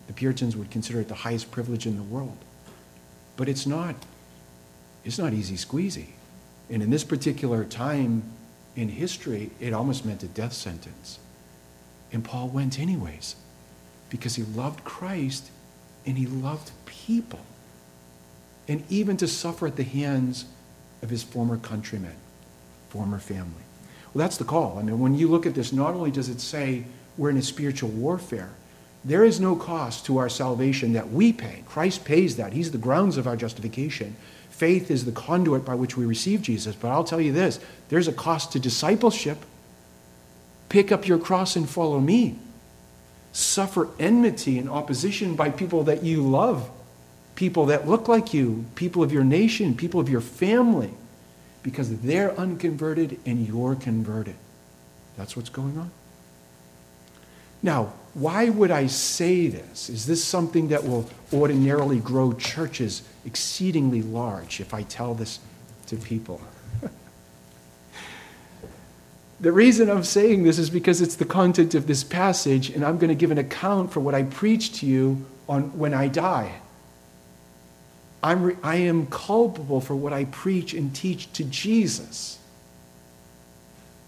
The 0.08 0.14
Puritans 0.14 0.58
would 0.58 0.72
consider 0.72 1.00
it 1.00 1.10
the 1.10 1.14
highest 1.14 1.52
privilege 1.52 1.86
in 1.86 1.96
the 1.96 2.02
world. 2.02 2.38
But 3.38 3.50
it's 3.50 3.68
not, 3.68 3.94
it's 5.06 5.20
not 5.20 5.34
easy 5.34 5.56
squeezy. 5.56 6.08
And 6.72 6.82
in 6.82 6.90
this 6.90 7.04
particular 7.04 7.64
time 7.64 8.24
in 8.76 8.90
history, 8.90 9.52
it 9.60 9.74
almost 9.74 10.06
meant 10.06 10.24
a 10.24 10.28
death 10.28 10.54
sentence. 10.54 11.20
And 12.12 12.26
Paul 12.26 12.48
went 12.48 12.80
anyways 12.80 13.36
because 14.10 14.34
he 14.34 14.42
loved 14.42 14.84
Christ 14.84 15.52
and 16.04 16.18
he 16.18 16.26
loved 16.26 16.72
people. 16.88 17.42
And 18.68 18.84
even 18.90 19.18
to 19.18 19.28
suffer 19.28 19.68
at 19.68 19.76
the 19.76 19.84
hands 19.84 20.46
of 21.02 21.10
his 21.10 21.24
former 21.24 21.58
countrymen, 21.58 22.16
former 22.90 23.20
family. 23.20 23.64
Well, 24.14 24.24
that's 24.24 24.38
the 24.38 24.46
call. 24.46 24.78
I 24.80 24.84
mean, 24.84 25.00
when 25.00 25.16
you 25.16 25.28
look 25.28 25.46
at 25.46 25.56
this, 25.56 25.74
not 25.74 25.96
only 25.96 26.12
does 26.12 26.30
it 26.30 26.40
say 26.40 26.86
we're 27.18 27.30
in 27.30 27.38
a 27.38 27.42
spiritual 27.42 27.90
warfare, 27.90 28.52
there 29.06 29.26
is 29.26 29.40
no 29.40 29.56
cost 29.56 30.06
to 30.06 30.18
our 30.18 30.30
salvation 30.30 30.94
that 30.94 31.12
we 31.12 31.34
pay. 31.34 31.64
Christ 31.68 32.06
pays 32.06 32.38
that. 32.38 32.54
He's 32.54 32.72
the 32.72 32.78
grounds 32.78 33.18
of 33.18 33.28
our 33.28 33.36
justification. 33.36 34.16
Faith 34.50 34.90
is 34.90 35.04
the 35.04 35.12
conduit 35.12 35.66
by 35.66 35.76
which 35.76 35.98
we 35.98 36.06
receive 36.06 36.42
Jesus. 36.42 36.76
But 36.76 36.90
I'll 36.90 37.04
tell 37.04 37.20
you 37.20 37.34
this 37.34 37.60
there's 37.90 38.08
a 38.08 38.14
cost 38.14 38.54
to 38.54 38.60
discipleship. 38.60 39.40
Pick 40.70 40.92
up 40.92 41.08
your 41.08 41.20
cross 41.20 41.56
and 41.56 41.70
follow 41.70 42.00
me. 42.00 42.40
Suffer 43.34 43.90
enmity 44.00 44.58
and 44.58 44.70
opposition 44.70 45.36
by 45.36 45.50
people 45.50 45.84
that 45.86 46.04
you 46.04 46.22
love, 46.22 46.70
people 47.36 47.68
that 47.68 47.88
look 47.88 48.08
like 48.08 48.34
you, 48.34 48.66
people 48.76 49.04
of 49.04 49.12
your 49.12 49.24
nation, 49.24 49.76
people 49.76 50.00
of 50.00 50.10
your 50.10 50.22
family, 50.22 50.92
because 51.64 51.98
they're 52.00 52.38
unconverted 52.38 53.20
and 53.26 53.48
you're 53.48 53.76
converted. 53.76 54.36
That's 55.18 55.36
what's 55.36 55.50
going 55.50 55.78
on. 55.78 55.92
Now, 57.62 57.94
why 58.14 58.50
would 58.50 58.70
I 58.70 58.88
say 58.88 59.48
this? 59.48 59.90
Is 59.90 60.06
this 60.06 60.24
something 60.24 60.68
that 60.68 60.84
will 60.84 61.10
ordinarily 61.32 62.00
grow 62.00 62.34
churches 62.34 63.02
exceedingly 63.26 64.02
large 64.02 64.60
if 64.60 64.74
I 64.74 64.84
tell 64.84 65.16
this 65.16 65.40
to 65.88 65.96
people? 65.96 66.42
the 69.40 69.52
reason 69.52 69.90
I'm 69.90 70.04
saying 70.04 70.44
this 70.44 70.60
is 70.60 70.70
because 70.70 71.02
it's 71.02 71.16
the 71.16 71.26
content 71.26 71.74
of 71.74 71.88
this 71.88 72.04
passage, 72.04 72.70
and 72.70 72.84
I'm 72.86 72.98
going 72.98 73.10
to 73.10 73.16
give 73.16 73.32
an 73.32 73.38
account 73.38 73.92
for 73.92 74.02
what 74.02 74.14
I 74.14 74.24
preach 74.24 74.80
to 74.82 74.86
you 74.86 75.26
on 75.48 75.78
when 75.78 75.94
I 75.94 76.10
die. 76.10 76.60
I'm 78.24 78.44
re- 78.44 78.58
I 78.64 78.78
am 78.78 79.08
culpable 79.08 79.82
for 79.82 79.96
what 79.96 80.14
I 80.14 80.26
preach 80.26 80.74
and 80.74 80.96
teach 80.96 81.32
to 81.34 81.44
Jesus. 81.44 82.40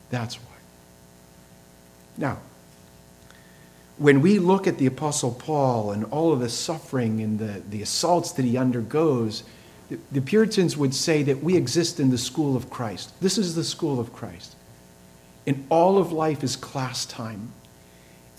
That's 0.10 0.36
why. 0.36 0.56
Now, 2.18 2.40
when 3.98 4.22
we 4.22 4.40
look 4.40 4.68
at 4.68 4.78
the 4.78 4.86
Apostle 4.86 5.32
Paul 5.32 5.92
and 5.92 6.06
all 6.06 6.32
of 6.32 6.40
the 6.40 6.50
suffering 6.50 7.22
and 7.22 7.38
the, 7.40 7.62
the 7.70 7.82
assaults 7.82 8.32
that 8.34 8.46
he 8.46 8.58
undergoes, 8.58 9.44
the, 9.90 10.00
the 10.12 10.22
Puritans 10.22 10.78
would 10.78 10.94
say 10.94 11.24
that 11.24 11.44
we 11.44 11.56
exist 11.56 12.00
in 12.00 12.10
the 12.10 12.18
school 12.18 12.56
of 12.56 12.70
Christ. 12.70 13.14
This 13.22 13.38
is 13.38 13.56
the 13.56 13.64
school 13.64 14.00
of 14.00 14.14
Christ. 14.14 14.56
And 15.48 15.66
all 15.70 15.98
of 15.98 16.12
life 16.12 16.44
is 16.44 16.56
class 16.56 17.06
time. 17.06 17.52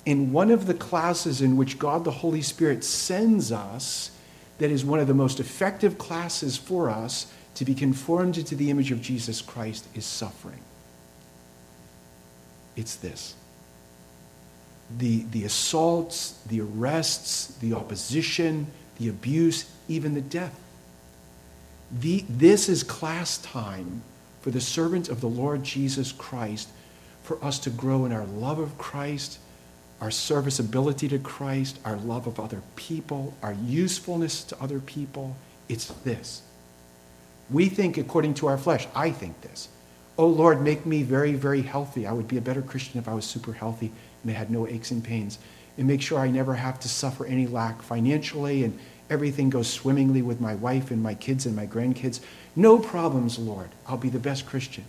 And 0.06 0.32
one 0.32 0.50
of 0.50 0.66
the 0.66 0.74
classes 0.74 1.40
in 1.42 1.56
which 1.56 1.78
God 1.78 2.04
the 2.04 2.10
Holy 2.10 2.42
Spirit 2.42 2.84
sends 2.84 3.50
us, 3.50 4.10
that 4.59 4.71
is 4.71 4.85
one 4.85 5.01
of 5.01 5.07
the 5.07 5.14
most 5.14 5.40
effective 5.40 5.99
classes 5.99 6.57
for 6.57 6.88
us 6.90 7.33
to 7.55 7.64
be 7.64 7.75
conformed 7.75 8.38
into 8.38 8.55
the 8.55 8.71
image 8.71 8.90
of 8.90 9.01
Jesus 9.01 9.40
Christ, 9.40 9.87
is 9.95 10.05
suffering. 10.05 10.61
It's 12.77 12.97
this 12.97 13.35
the, 14.99 15.25
the 15.33 15.45
assaults, 15.45 16.40
the 16.47 16.61
arrests, 16.61 17.47
the 17.57 17.73
opposition, 17.73 18.69
the 18.99 19.09
abuse, 19.09 19.69
even 19.88 20.14
the 20.14 20.21
death. 20.21 20.59
The, 22.01 22.25
this 22.29 22.69
is 22.69 22.83
class 22.83 23.38
time 23.38 24.03
for 24.42 24.51
the 24.51 24.61
servant 24.61 25.09
of 25.09 25.21
the 25.21 25.29
Lord 25.29 25.64
Jesus 25.64 26.12
Christ 26.12 26.69
for 27.23 27.42
us 27.45 27.59
to 27.61 27.71
grow 27.71 28.05
in 28.05 28.12
our 28.12 28.25
love 28.25 28.61
of 28.61 28.79
Christ, 28.79 29.38
our 30.00 30.11
serviceability 30.11 31.09
to 31.09 31.18
Christ, 31.18 31.78
our 31.85 31.96
love 31.96 32.26
of 32.26 32.38
other 32.38 32.62
people, 32.76 33.35
our 33.42 33.54
usefulness 33.54 34.44
to 34.44 34.61
other 34.61 34.78
people. 34.78 35.37
It's 35.68 35.87
this. 35.87 36.42
We 37.50 37.68
think 37.68 37.96
according 37.96 38.35
to 38.35 38.48
our 38.48 38.59
flesh. 38.59 38.87
I 38.94 39.11
think 39.11 39.40
this. 39.40 39.68
Oh 40.18 40.26
Lord, 40.26 40.62
make 40.62 40.87
me 40.87 41.02
very, 41.02 41.35
very 41.35 41.62
healthy. 41.62 42.06
I 42.06 42.12
would 42.12 42.28
be 42.28 42.38
a 42.38 42.42
better 42.42 42.62
Christian 42.62 42.98
if 42.98 43.09
I 43.09 43.14
was 43.14 43.24
super 43.24 43.52
healthy 43.52 43.92
and 44.22 44.32
I 44.32 44.35
had 44.35 44.50
no 44.50 44.66
aches 44.66 44.90
and 44.90 45.02
pains. 45.02 45.38
And 45.78 45.87
make 45.87 46.02
sure 46.02 46.18
I 46.18 46.28
never 46.28 46.54
have 46.54 46.80
to 46.80 46.88
suffer 46.88 47.26
any 47.26 47.46
lack 47.46 47.82
financially 47.82 48.64
and 48.64 48.78
everything 49.11 49.50
goes 49.50 49.68
swimmingly 49.68 50.22
with 50.22 50.40
my 50.40 50.54
wife 50.54 50.90
and 50.90 51.02
my 51.02 51.14
kids 51.14 51.46
and 51.46 51.54
my 51.54 51.66
grandkids. 51.66 52.20
No 52.54 52.78
problems, 52.78 53.38
Lord. 53.38 53.68
I'll 53.87 53.98
be 53.98 54.09
the 54.09 54.18
best 54.18 54.46
Christian. 54.46 54.85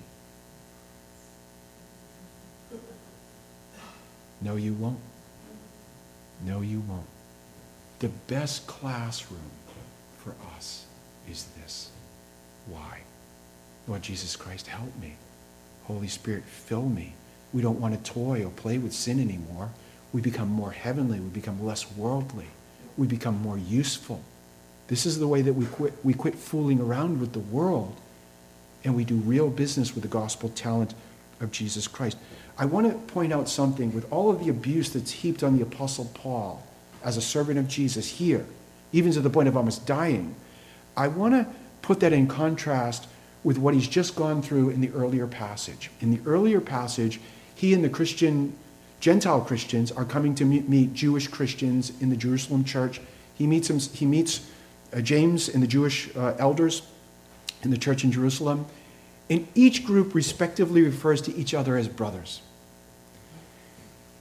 No, 4.47 4.55
you 4.55 4.73
won't. 4.75 4.99
No, 6.45 6.61
you 6.61 6.79
won't. 6.79 7.05
The 7.99 8.07
best 8.07 8.65
classroom 8.65 9.51
for 10.19 10.35
us 10.55 10.85
is 11.29 11.47
this. 11.57 11.91
Why? 12.65 13.01
Lord 13.89 14.03
Jesus 14.03 14.37
Christ, 14.37 14.67
help 14.67 14.95
me. 15.01 15.15
Holy 15.83 16.07
Spirit, 16.07 16.45
fill 16.45 16.87
me. 16.87 17.13
We 17.51 17.61
don't 17.61 17.81
want 17.81 17.93
to 17.93 18.11
toy 18.13 18.45
or 18.45 18.49
play 18.51 18.77
with 18.77 18.93
sin 18.93 19.19
anymore. 19.19 19.69
We 20.13 20.21
become 20.21 20.47
more 20.47 20.71
heavenly. 20.71 21.19
We 21.19 21.27
become 21.27 21.65
less 21.65 21.91
worldly. 21.91 22.47
We 22.95 23.05
become 23.05 23.41
more 23.41 23.57
useful. 23.57 24.21
This 24.87 25.05
is 25.05 25.19
the 25.19 25.27
way 25.27 25.41
that 25.41 25.53
we 25.53 25.65
quit, 25.65 25.93
we 26.05 26.13
quit 26.13 26.35
fooling 26.35 26.79
around 26.79 27.19
with 27.19 27.33
the 27.33 27.39
world 27.39 27.97
and 28.85 28.95
we 28.95 29.03
do 29.03 29.15
real 29.15 29.49
business 29.49 29.93
with 29.93 30.03
the 30.03 30.09
gospel 30.09 30.47
talent 30.47 30.93
of 31.41 31.51
Jesus 31.51 31.85
Christ. 31.85 32.17
I 32.59 32.65
want 32.65 32.87
to 32.87 33.13
point 33.13 33.31
out 33.31 33.47
something 33.47 33.93
with 33.93 34.11
all 34.11 34.31
of 34.31 34.43
the 34.43 34.49
abuse 34.49 34.89
that's 34.89 35.11
heaped 35.11 35.43
on 35.43 35.57
the 35.57 35.63
Apostle 35.63 36.09
Paul 36.13 36.63
as 37.03 37.15
a 37.15 37.21
servant 37.21 37.59
of 37.59 37.67
Jesus 37.67 38.09
here, 38.09 38.45
even 38.91 39.11
to 39.13 39.21
the 39.21 39.29
point 39.29 39.47
of 39.47 39.55
almost 39.55 39.85
dying. 39.85 40.35
I 40.95 41.07
want 41.07 41.35
to 41.35 41.47
put 41.83 41.99
that 41.99 42.13
in 42.13 42.27
contrast 42.27 43.07
with 43.43 43.59
what 43.59 43.75
he's 43.75 43.87
just 43.87 44.15
gone 44.15 44.41
through 44.41 44.71
in 44.71 44.81
the 44.81 44.89
earlier 44.89 45.27
passage. 45.27 45.91
In 46.01 46.09
the 46.09 46.19
earlier 46.25 46.59
passage, 46.59 47.19
he 47.53 47.73
and 47.73 47.83
the 47.83 47.89
Christian, 47.89 48.55
Gentile 48.99 49.41
Christians, 49.41 49.91
are 49.91 50.05
coming 50.05 50.33
to 50.35 50.45
meet, 50.45 50.93
Jewish 50.93 51.27
Christians 51.27 51.91
in 52.01 52.09
the 52.09 52.17
Jerusalem 52.17 52.63
church. 52.63 52.99
He 53.35 53.45
meets, 53.45 53.69
him, 53.69 53.79
he 53.79 54.07
meets 54.07 54.49
uh, 54.93 55.01
James 55.01 55.47
and 55.47 55.61
the 55.61 55.67
Jewish 55.67 56.09
uh, 56.15 56.33
elders 56.39 56.81
in 57.61 57.69
the 57.69 57.77
church 57.77 58.03
in 58.03 58.11
Jerusalem. 58.11 58.65
And 59.29 59.47
each 59.53 59.85
group 59.85 60.15
respectively 60.15 60.81
refers 60.81 61.21
to 61.21 61.35
each 61.35 61.53
other 61.53 61.77
as 61.77 61.87
brothers. 61.87 62.41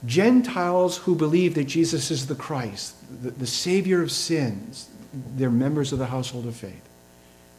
Gentiles 0.05 0.97
who 0.97 1.15
believe 1.15 1.55
that 1.55 1.65
Jesus 1.65 2.11
is 2.11 2.27
the 2.27 2.35
Christ, 2.35 2.95
the, 3.23 3.31
the 3.31 3.47
Savior 3.47 4.01
of 4.01 4.11
sins, 4.11 4.89
they're 5.35 5.49
members 5.49 5.91
of 5.91 5.99
the 5.99 6.05
household 6.05 6.45
of 6.45 6.55
faith. 6.55 6.87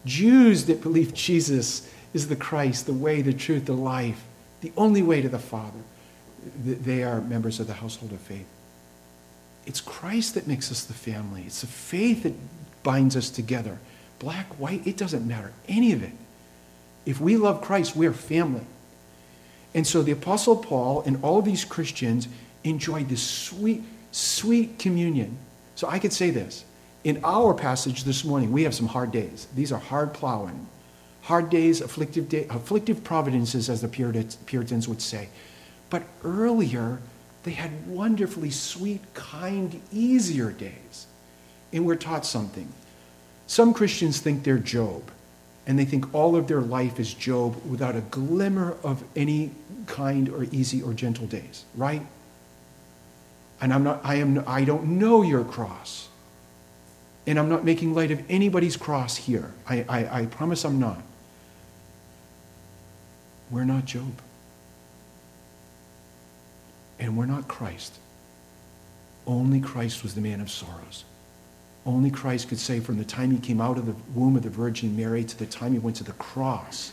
Jews 0.05 0.67
that 0.67 0.81
believe 0.81 1.13
Jesus 1.13 1.93
is 2.15 2.29
the 2.29 2.37
Christ, 2.37 2.87
the 2.87 2.93
way, 2.93 3.23
the 3.23 3.33
truth, 3.33 3.67
the 3.67 3.73
life, 3.73 4.25
the 4.61 4.73
only 4.77 5.03
way 5.03 5.21
to 5.21 5.29
the 5.29 5.39
Father. 5.39 5.81
They 6.65 7.03
are 7.03 7.21
members 7.21 7.61
of 7.61 7.67
the 7.67 7.75
household 7.75 8.13
of 8.13 8.21
faith. 8.21 8.47
It's 9.67 9.81
Christ 9.81 10.35
that 10.35 10.47
makes 10.47 10.71
us 10.71 10.85
the 10.85 10.95
family. 10.95 11.43
It's 11.47 11.61
the 11.61 11.67
faith 11.67 12.23
that 12.23 12.35
binds 12.83 13.17
us 13.17 13.29
together. 13.29 13.79
Black, 14.19 14.47
white, 14.59 14.87
it 14.87 14.97
doesn't 14.97 15.27
matter. 15.27 15.53
Any 15.69 15.93
of 15.93 16.03
it. 16.03 16.13
If 17.05 17.21
we 17.21 17.37
love 17.37 17.61
Christ, 17.61 17.95
we're 17.95 18.13
family. 18.13 18.65
And 19.75 19.87
so 19.87 20.03
the 20.03 20.13
Apostle 20.13 20.57
Paul 20.57 21.03
and 21.03 21.23
all 21.23 21.43
these 21.43 21.65
Christians 21.65 22.29
enjoyed 22.65 23.09
this 23.09 23.23
sweet, 23.23 23.83
sweet 24.13 24.79
communion. 24.79 25.37
So 25.75 25.89
I 25.89 25.99
could 25.99 26.13
say 26.13 26.31
this. 26.31 26.65
In 27.05 27.21
our 27.25 27.55
passage 27.55 28.05
this 28.05 28.25
morning, 28.25 28.51
we 28.51 28.65
have 28.65 28.75
some 28.75 28.89
hard 28.89 29.13
days. 29.13 29.47
These 29.55 29.73
are 29.73 29.79
hard 29.79 30.13
plowing 30.13 30.67
hard 31.29 31.51
days, 31.51 31.83
afflictive, 31.83 32.27
day, 32.27 32.47
afflictive 32.49 33.05
providences, 33.05 33.69
as 33.69 33.83
the 33.83 33.89
Puritans 33.89 34.89
would 34.89 35.03
say. 35.03 35.29
But 35.91 36.03
earlier, 36.25 37.01
they 37.43 37.51
had 37.51 37.87
wonderfully 37.87 38.49
sweet, 38.49 39.03
kind, 39.13 39.79
easier 39.93 40.53
days. 40.53 41.07
And 41.71 41.85
we're 41.85 41.97
taught 41.97 42.25
something. 42.25 42.67
Some 43.47 43.75
Christians 43.75 44.21
think 44.21 44.43
they're 44.43 44.57
Job, 44.57 45.03
and 45.69 45.79
they 45.79 45.85
think 45.85 46.13
all 46.15 46.35
of 46.35 46.49
their 46.49 46.63
life 46.63 46.99
is 46.99 47.13
Job 47.13 47.63
without 47.67 47.95
a 47.95 48.01
glimmer 48.01 48.79
of 48.83 49.05
any 49.15 49.51
kind 49.87 50.31
or 50.31 50.45
easy 50.45 50.83
or 50.83 50.95
gentle 50.95 51.27
days, 51.27 51.67
right? 51.77 52.05
And 53.61 53.75
I'm 53.75 53.85
not, 53.85 54.01
I 54.03 54.15
am, 54.15 54.43
I 54.47 54.65
don't 54.65 54.99
know 54.99 55.23
your 55.23 55.45
cross. 55.45 56.09
And 57.27 57.39
I'm 57.39 57.51
not 57.51 57.67
making 57.67 57.95
light 57.95 58.11
of 58.11 58.23
anybody's 58.31 58.79
cross 58.79 59.17
here. 59.19 59.53
I, 59.69 59.85
I, 59.87 60.21
I 60.21 60.27
promise 60.27 60.65
I'm 60.65 60.81
not. 60.81 61.03
We're 63.51 63.65
not 63.65 63.85
Job. 63.85 64.23
And 66.99 67.15
we're 67.15 67.27
not 67.27 67.47
Christ. 67.47 67.99
Only 69.27 69.61
Christ 69.61 70.03
was 70.03 70.15
the 70.15 70.23
man 70.23 70.41
of 70.41 70.51
sorrows. 70.51 71.05
Only 71.89 72.11
Christ 72.11 72.51
could 72.51 72.59
say 72.59 72.81
from 72.81 72.99
the 72.99 73.05
time 73.05 73.31
he 73.31 73.39
came 73.39 73.63
out 73.63 73.79
of 73.79 73.87
the 73.87 73.95
womb 74.15 74.37
of 74.37 74.43
the 74.43 74.51
Virgin 74.51 74.95
Mary 74.95 75.25
to 75.25 75.39
the 75.39 75.47
time 75.47 75.73
he 75.73 75.79
went 75.79 75.97
to 75.97 76.05
the 76.05 76.13
cross, 76.13 76.93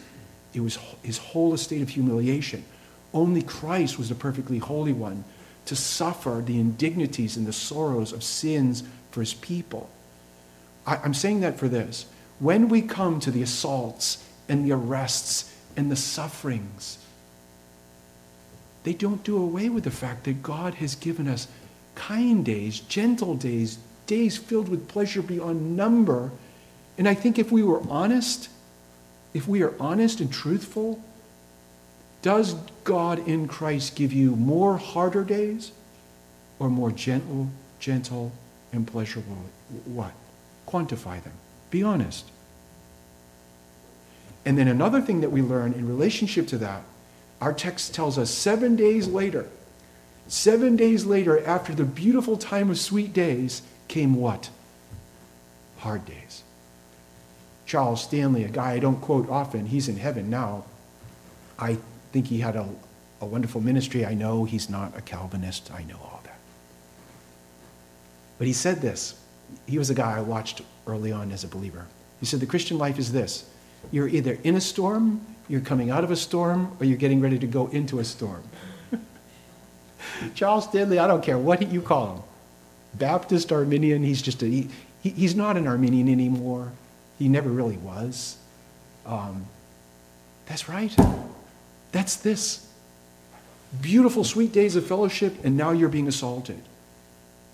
it 0.54 0.62
was 0.62 0.80
his 1.04 1.18
whole 1.18 1.54
estate 1.54 1.82
of 1.82 1.90
humiliation. 1.90 2.64
Only 3.14 3.42
Christ 3.42 3.98
was 3.98 4.08
the 4.08 4.16
perfectly 4.16 4.58
holy 4.58 4.94
one 4.94 5.26
to 5.66 5.76
suffer 5.76 6.42
the 6.46 6.58
indignities 6.58 7.36
and 7.36 7.46
the 7.46 7.52
sorrows 7.52 8.14
of 8.14 8.24
sins 8.24 8.84
for 9.12 9.20
his 9.20 9.34
people. 9.34 9.90
I, 10.88 11.04
am 11.04 11.14
saying 11.14 11.42
that 11.42 11.60
for 11.60 11.68
this. 11.68 12.06
When 12.40 12.70
we 12.70 12.82
come 12.82 13.20
to 13.20 13.32
the 13.32 13.42
assaults 13.42 14.24
and 14.48 14.66
the 14.66 14.72
arrests 14.72 15.54
and 15.76 15.92
the 15.92 15.98
sufferings, 15.98 17.00
they 18.84 18.94
don't 18.94 19.26
do 19.26 19.36
away 19.36 19.68
with 19.68 19.84
the 19.84 19.92
fact 19.92 20.24
that 20.24 20.42
God 20.42 20.76
has 20.76 20.96
given 20.96 21.28
us 21.28 21.50
kind 21.96 22.46
days, 22.46 22.80
gentle 22.80 23.36
days, 23.36 23.78
days 24.08 24.38
filled 24.38 24.70
with 24.70 24.88
pleasure 24.88 25.22
beyond 25.22 25.76
number. 25.76 26.32
And 26.98 27.08
I 27.08 27.14
think 27.14 27.38
if 27.40 27.52
we 27.52 27.64
were 27.64 27.82
honest, 27.90 28.50
if 29.34 29.48
we 29.48 29.62
are 29.64 29.74
honest 29.80 30.20
and 30.20 30.32
truthful, 30.32 31.04
does 32.22 32.56
God 32.84 33.28
in 33.28 33.48
Christ 33.48 33.96
give 33.96 34.12
you 34.14 34.36
more 34.36 34.78
harder 34.78 35.24
days 35.24 35.72
or 36.58 36.70
more 36.70 36.92
gentle, 36.92 37.50
gentle 37.80 38.32
and 38.72 38.88
pleasurable? 38.88 39.38
What? 39.86 40.12
Quantify 40.68 41.24
them. 41.24 41.34
Be 41.70 41.84
honest. 41.84 42.26
And 44.46 44.58
then 44.58 44.68
another 44.68 45.02
thing 45.02 45.22
that 45.22 45.32
we 45.32 45.42
learn 45.42 45.74
in 45.74 45.88
relationship 45.88 46.48
to 46.48 46.58
that, 46.60 46.84
our 47.42 47.54
text 47.54 47.94
tells 47.94 48.18
us 48.18 48.30
seven 48.30 48.76
days 48.76 49.08
later, 49.08 49.48
seven 50.28 50.76
days 50.76 51.06
later, 51.06 51.46
after 51.46 51.74
the 51.74 51.84
beautiful 51.84 52.38
time 52.38 52.70
of 52.70 52.80
sweet 52.80 53.12
days, 53.12 53.62
came 53.88 54.16
what? 54.16 54.50
Hard 55.78 56.06
days. 56.06 56.44
Charles 57.66 58.04
Stanley, 58.04 58.44
a 58.44 58.50
guy 58.50 58.74
I 58.74 58.80
don't 58.80 59.02
quote 59.02 59.30
often, 59.30 59.66
he's 59.66 59.88
in 59.88 59.98
heaven 59.98 60.30
now. 60.30 60.66
I 61.58 61.78
think 62.12 62.28
he 62.28 62.40
had 62.40 62.56
a, 62.56 62.68
a 63.22 63.26
wonderful 63.26 63.62
ministry. 63.62 64.06
I 64.06 64.14
know 64.14 64.46
he's 64.46 64.70
not 64.70 64.96
a 64.98 65.02
Calvinist. 65.02 65.72
I 65.72 65.84
know 65.84 65.98
all 66.02 66.22
that. 66.24 66.40
But 68.38 68.48
he 68.48 68.54
said 68.54 68.82
this. 68.82 69.20
He 69.66 69.78
was 69.78 69.90
a 69.90 69.94
guy 69.94 70.18
I 70.18 70.22
watched 70.22 70.62
early 70.88 71.12
on 71.12 71.32
as 71.32 71.44
a 71.44 71.48
believer. 71.48 71.86
He 72.20 72.26
said, 72.26 72.40
The 72.40 72.46
Christian 72.46 72.78
life 72.78 73.00
is 73.00 73.12
this 73.12 73.50
you're 73.92 74.08
either 74.08 74.38
in 74.44 74.56
a 74.56 74.62
storm, 74.62 75.22
you're 75.48 75.62
coming 75.62 75.92
out 75.92 76.04
of 76.04 76.12
a 76.12 76.16
storm, 76.16 76.76
or 76.80 76.86
you're 76.86 76.98
getting 76.98 77.22
ready 77.22 77.38
to 77.38 77.48
go 77.48 77.68
into 77.68 78.00
a 78.00 78.04
storm. 78.04 78.44
Charles 80.36 80.66
Stanley, 80.66 80.98
I 80.98 81.08
don't 81.08 81.24
care 81.24 81.38
what 81.38 81.72
you 81.72 81.82
call 81.82 82.16
him 82.16 82.24
Baptist, 82.98 83.52
Arminian, 83.52 84.04
he's 84.04 84.22
just 84.22 84.42
a, 84.44 84.46
he, 84.46 84.70
he's 85.02 85.36
not 85.36 85.58
an 85.58 85.68
Arminian 85.68 86.10
anymore. 86.10 86.72
He 87.20 87.28
never 87.28 87.50
really 87.50 87.78
was. 87.78 88.38
Um, 89.06 89.46
that's 90.46 90.68
right. 90.68 90.96
That's 91.92 92.18
this. 92.18 92.68
Beautiful, 93.82 94.24
sweet 94.24 94.52
days 94.52 94.76
of 94.76 94.86
fellowship, 94.86 95.44
and 95.44 95.58
now 95.58 95.72
you're 95.72 95.90
being 95.90 96.08
assaulted. 96.08 96.62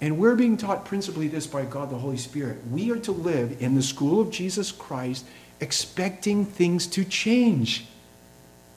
And 0.01 0.17
we're 0.17 0.35
being 0.35 0.57
taught 0.57 0.85
principally 0.85 1.27
this 1.27 1.45
by 1.45 1.63
God 1.63 1.91
the 1.91 1.97
Holy 1.97 2.17
Spirit. 2.17 2.57
We 2.71 2.91
are 2.91 2.99
to 2.99 3.11
live 3.11 3.61
in 3.61 3.75
the 3.75 3.83
school 3.83 4.19
of 4.19 4.31
Jesus 4.31 4.71
Christ 4.71 5.25
expecting 5.59 6.43
things 6.43 6.87
to 6.87 7.05
change, 7.05 7.85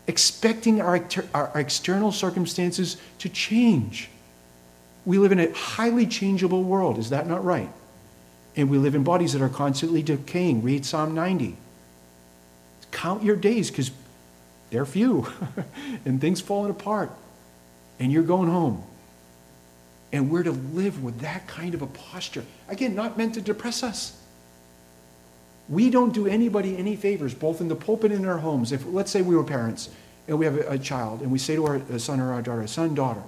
expecting 0.06 0.82
our, 0.82 1.02
our 1.32 1.50
external 1.54 2.12
circumstances 2.12 2.98
to 3.18 3.30
change. 3.30 4.10
We 5.06 5.18
live 5.18 5.32
in 5.32 5.40
a 5.40 5.52
highly 5.52 6.06
changeable 6.06 6.62
world. 6.62 6.98
Is 6.98 7.10
that 7.10 7.26
not 7.26 7.44
right? 7.44 7.70
And 8.56 8.70
we 8.70 8.78
live 8.78 8.94
in 8.94 9.04
bodies 9.04 9.32
that 9.32 9.42
are 9.42 9.48
constantly 9.48 10.02
decaying. 10.02 10.62
Read 10.62 10.86
Psalm 10.86 11.14
90. 11.14 11.56
Count 12.90 13.22
your 13.22 13.36
days 13.36 13.70
because 13.70 13.90
they're 14.70 14.86
few 14.86 15.26
and 16.04 16.20
things 16.20 16.40
falling 16.40 16.70
apart. 16.70 17.10
And 17.98 18.12
you're 18.12 18.22
going 18.22 18.48
home. 18.48 18.82
And 20.12 20.30
we're 20.30 20.44
to 20.44 20.52
live 20.52 21.02
with 21.02 21.20
that 21.20 21.46
kind 21.48 21.74
of 21.74 21.82
a 21.82 21.86
posture. 21.86 22.44
Again, 22.68 22.94
not 22.94 23.18
meant 23.18 23.34
to 23.34 23.40
depress 23.40 23.82
us. 23.82 24.20
We 25.68 25.90
don't 25.90 26.12
do 26.12 26.26
anybody 26.26 26.76
any 26.76 26.94
favors, 26.94 27.34
both 27.34 27.60
in 27.60 27.68
the 27.68 27.74
pulpit 27.74 28.12
and 28.12 28.20
in 28.20 28.28
our 28.28 28.38
homes. 28.38 28.70
If 28.70 28.86
let's 28.86 29.10
say 29.10 29.22
we 29.22 29.34
were 29.34 29.44
parents 29.44 29.90
and 30.28 30.38
we 30.38 30.44
have 30.44 30.56
a, 30.56 30.72
a 30.72 30.78
child 30.78 31.22
and 31.22 31.32
we 31.32 31.38
say 31.38 31.56
to 31.56 31.66
our 31.66 31.98
son 31.98 32.20
or 32.20 32.32
our 32.32 32.42
daughter, 32.42 32.66
son, 32.66 32.94
daughter, 32.94 33.22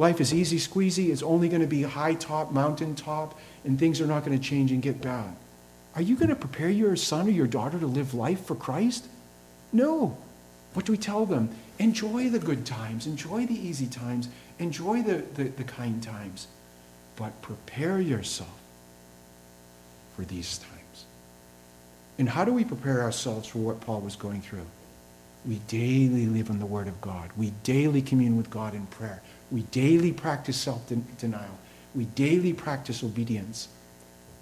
life 0.00 0.18
is 0.18 0.32
easy 0.32 0.56
squeezy, 0.56 1.10
it's 1.10 1.22
only 1.22 1.46
going 1.46 1.60
to 1.60 1.66
be 1.66 1.82
high 1.82 2.14
top, 2.14 2.50
mountain 2.50 2.94
top, 2.94 3.38
and 3.64 3.78
things 3.78 4.00
are 4.00 4.06
not 4.06 4.24
going 4.24 4.36
to 4.36 4.42
change 4.42 4.72
and 4.72 4.80
get 4.80 5.02
bad. 5.02 5.36
Are 5.94 6.00
you 6.00 6.16
going 6.16 6.30
to 6.30 6.36
prepare 6.36 6.70
your 6.70 6.96
son 6.96 7.26
or 7.26 7.30
your 7.30 7.46
daughter 7.46 7.78
to 7.78 7.86
live 7.86 8.14
life 8.14 8.46
for 8.46 8.54
Christ? 8.54 9.06
No. 9.74 10.16
What 10.72 10.86
do 10.86 10.92
we 10.92 10.98
tell 10.98 11.26
them? 11.26 11.50
Enjoy 11.78 12.30
the 12.30 12.38
good 12.38 12.64
times, 12.64 13.06
enjoy 13.06 13.44
the 13.44 13.54
easy 13.54 13.86
times, 13.86 14.30
enjoy 14.58 15.02
the, 15.02 15.16
the, 15.34 15.44
the 15.44 15.64
kind 15.64 16.02
times, 16.02 16.46
but 17.16 17.42
prepare 17.42 18.00
yourself 18.00 18.58
for 20.16 20.22
these 20.22 20.56
times. 20.56 21.04
And 22.18 22.26
how 22.26 22.46
do 22.46 22.54
we 22.54 22.64
prepare 22.64 23.02
ourselves 23.02 23.48
for 23.48 23.58
what 23.58 23.82
Paul 23.82 24.00
was 24.00 24.16
going 24.16 24.40
through? 24.40 24.66
We 25.46 25.56
daily 25.68 26.26
live 26.26 26.48
in 26.48 26.58
the 26.58 26.66
Word 26.66 26.88
of 26.88 27.02
God. 27.02 27.30
We 27.36 27.52
daily 27.64 28.00
commune 28.00 28.38
with 28.38 28.48
God 28.48 28.74
in 28.74 28.86
prayer. 28.86 29.20
We 29.50 29.62
daily 29.62 30.12
practice 30.12 30.56
self 30.56 30.82
denial. 31.18 31.58
We 31.94 32.04
daily 32.04 32.52
practice 32.52 33.02
obedience. 33.02 33.68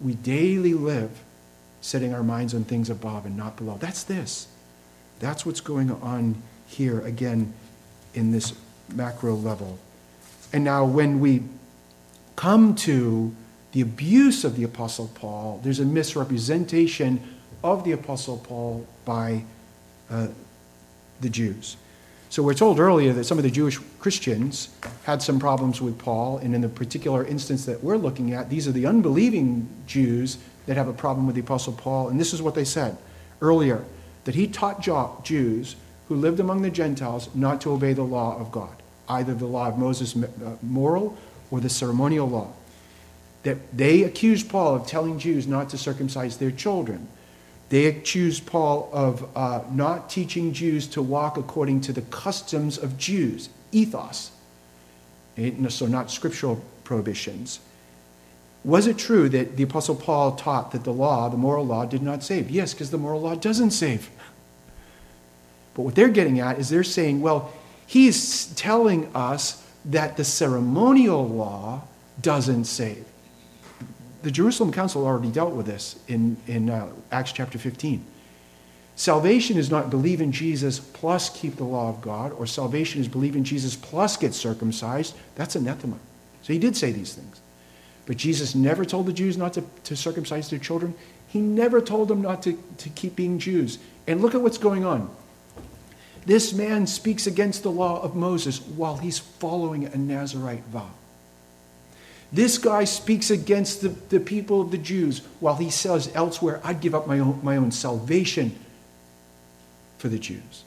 We 0.00 0.14
daily 0.14 0.74
live 0.74 1.10
setting 1.80 2.12
our 2.12 2.22
minds 2.22 2.54
on 2.54 2.64
things 2.64 2.90
above 2.90 3.24
and 3.24 3.36
not 3.36 3.56
below. 3.56 3.76
That's 3.78 4.04
this. 4.04 4.48
That's 5.20 5.46
what's 5.46 5.60
going 5.60 5.90
on 5.90 6.42
here 6.66 7.00
again 7.00 7.52
in 8.14 8.32
this 8.32 8.52
macro 8.94 9.34
level. 9.34 9.78
And 10.52 10.64
now, 10.64 10.84
when 10.84 11.20
we 11.20 11.42
come 12.36 12.74
to 12.76 13.34
the 13.72 13.80
abuse 13.80 14.44
of 14.44 14.56
the 14.56 14.64
Apostle 14.64 15.10
Paul, 15.14 15.60
there's 15.62 15.80
a 15.80 15.84
misrepresentation 15.84 17.36
of 17.62 17.84
the 17.84 17.92
Apostle 17.92 18.38
Paul 18.38 18.86
by 19.04 19.44
uh, 20.10 20.28
the 21.20 21.28
Jews. 21.28 21.76
So 22.30 22.42
we're 22.42 22.54
told 22.54 22.78
earlier 22.78 23.12
that 23.14 23.24
some 23.24 23.38
of 23.38 23.44
the 23.44 23.50
Jewish 23.50 23.78
Christians 23.98 24.68
had 25.04 25.22
some 25.22 25.40
problems 25.40 25.80
with 25.80 25.98
Paul, 25.98 26.38
and 26.38 26.54
in 26.54 26.60
the 26.60 26.68
particular 26.68 27.24
instance 27.24 27.64
that 27.64 27.82
we're 27.82 27.96
looking 27.96 28.34
at, 28.34 28.50
these 28.50 28.68
are 28.68 28.72
the 28.72 28.86
unbelieving 28.86 29.68
Jews 29.86 30.36
that 30.66 30.76
have 30.76 30.88
a 30.88 30.92
problem 30.92 31.26
with 31.26 31.34
the 31.36 31.40
Apostle 31.40 31.72
Paul. 31.72 32.10
And 32.10 32.20
this 32.20 32.34
is 32.34 32.42
what 32.42 32.54
they 32.54 32.64
said 32.64 32.98
earlier 33.40 33.84
that 34.24 34.34
he 34.34 34.46
taught 34.46 34.82
Jews 35.24 35.76
who 36.08 36.14
lived 36.14 36.38
among 36.38 36.60
the 36.60 36.70
Gentiles 36.70 37.30
not 37.34 37.62
to 37.62 37.72
obey 37.72 37.94
the 37.94 38.02
law 38.02 38.38
of 38.38 38.52
God, 38.52 38.82
either 39.08 39.32
the 39.32 39.46
law 39.46 39.68
of 39.68 39.78
Moses 39.78 40.14
uh, 40.14 40.56
moral 40.62 41.16
or 41.50 41.60
the 41.60 41.70
ceremonial 41.70 42.28
law. 42.28 42.52
That 43.44 43.56
they 43.74 44.02
accused 44.02 44.50
Paul 44.50 44.74
of 44.74 44.86
telling 44.86 45.18
Jews 45.18 45.46
not 45.46 45.70
to 45.70 45.78
circumcise 45.78 46.36
their 46.36 46.50
children 46.50 47.08
they 47.68 47.86
accuse 47.86 48.40
Paul 48.40 48.88
of 48.92 49.28
uh, 49.36 49.62
not 49.70 50.08
teaching 50.08 50.52
Jews 50.52 50.86
to 50.88 51.02
walk 51.02 51.36
according 51.36 51.82
to 51.82 51.92
the 51.92 52.02
customs 52.02 52.78
of 52.78 52.96
Jews, 52.96 53.50
ethos. 53.72 54.30
So, 55.68 55.86
not 55.86 56.10
scriptural 56.10 56.64
prohibitions. 56.82 57.60
Was 58.64 58.88
it 58.88 58.98
true 58.98 59.28
that 59.28 59.56
the 59.56 59.62
Apostle 59.62 59.94
Paul 59.94 60.34
taught 60.34 60.72
that 60.72 60.82
the 60.82 60.92
law, 60.92 61.28
the 61.28 61.36
moral 61.36 61.64
law, 61.64 61.84
did 61.84 62.02
not 62.02 62.24
save? 62.24 62.50
Yes, 62.50 62.74
because 62.74 62.90
the 62.90 62.98
moral 62.98 63.20
law 63.20 63.36
doesn't 63.36 63.70
save. 63.70 64.10
But 65.74 65.82
what 65.82 65.94
they're 65.94 66.08
getting 66.08 66.40
at 66.40 66.58
is 66.58 66.70
they're 66.70 66.82
saying, 66.82 67.20
well, 67.20 67.52
he's 67.86 68.46
telling 68.54 69.14
us 69.14 69.64
that 69.84 70.16
the 70.16 70.24
ceremonial 70.24 71.28
law 71.28 71.82
doesn't 72.20 72.64
save 72.64 73.04
the 74.22 74.30
Jerusalem 74.30 74.72
Council 74.72 75.06
already 75.06 75.30
dealt 75.30 75.54
with 75.54 75.66
this 75.66 75.96
in, 76.08 76.36
in 76.46 76.70
uh, 76.70 76.88
Acts 77.12 77.32
chapter 77.32 77.58
15. 77.58 78.04
Salvation 78.96 79.56
is 79.56 79.70
not 79.70 79.90
believe 79.90 80.20
in 80.20 80.32
Jesus 80.32 80.80
plus 80.80 81.30
keep 81.30 81.56
the 81.56 81.64
law 81.64 81.88
of 81.88 82.00
God, 82.00 82.32
or 82.32 82.46
salvation 82.46 83.00
is 83.00 83.06
believe 83.06 83.36
in 83.36 83.44
Jesus 83.44 83.76
plus 83.76 84.16
get 84.16 84.34
circumcised. 84.34 85.16
That's 85.36 85.54
anathema. 85.54 85.98
So 86.42 86.52
he 86.52 86.58
did 86.58 86.76
say 86.76 86.90
these 86.90 87.14
things. 87.14 87.40
But 88.06 88.16
Jesus 88.16 88.54
never 88.54 88.84
told 88.84 89.06
the 89.06 89.12
Jews 89.12 89.36
not 89.36 89.52
to, 89.52 89.64
to 89.84 89.94
circumcise 89.94 90.50
their 90.50 90.58
children. 90.58 90.94
He 91.28 91.40
never 91.40 91.80
told 91.80 92.08
them 92.08 92.22
not 92.22 92.42
to, 92.42 92.58
to 92.78 92.88
keep 92.88 93.14
being 93.14 93.38
Jews. 93.38 93.78
And 94.06 94.20
look 94.20 94.34
at 94.34 94.40
what's 94.40 94.58
going 94.58 94.84
on. 94.84 95.14
This 96.26 96.52
man 96.52 96.86
speaks 96.86 97.26
against 97.26 97.62
the 97.62 97.70
law 97.70 98.02
of 98.02 98.16
Moses 98.16 98.60
while 98.60 98.96
he's 98.96 99.18
following 99.18 99.84
a 99.84 99.96
Nazarite 99.96 100.64
vow. 100.64 100.90
This 102.32 102.58
guy 102.58 102.84
speaks 102.84 103.30
against 103.30 103.80
the, 103.80 103.88
the 103.88 104.20
people 104.20 104.60
of 104.60 104.70
the 104.70 104.78
Jews 104.78 105.22
while 105.40 105.56
he 105.56 105.70
says 105.70 106.10
elsewhere, 106.14 106.60
I'd 106.62 106.80
give 106.80 106.94
up 106.94 107.06
my 107.06 107.18
own, 107.18 107.40
my 107.42 107.56
own 107.56 107.70
salvation 107.70 108.58
for 109.96 110.08
the 110.08 110.18
Jews. 110.18 110.64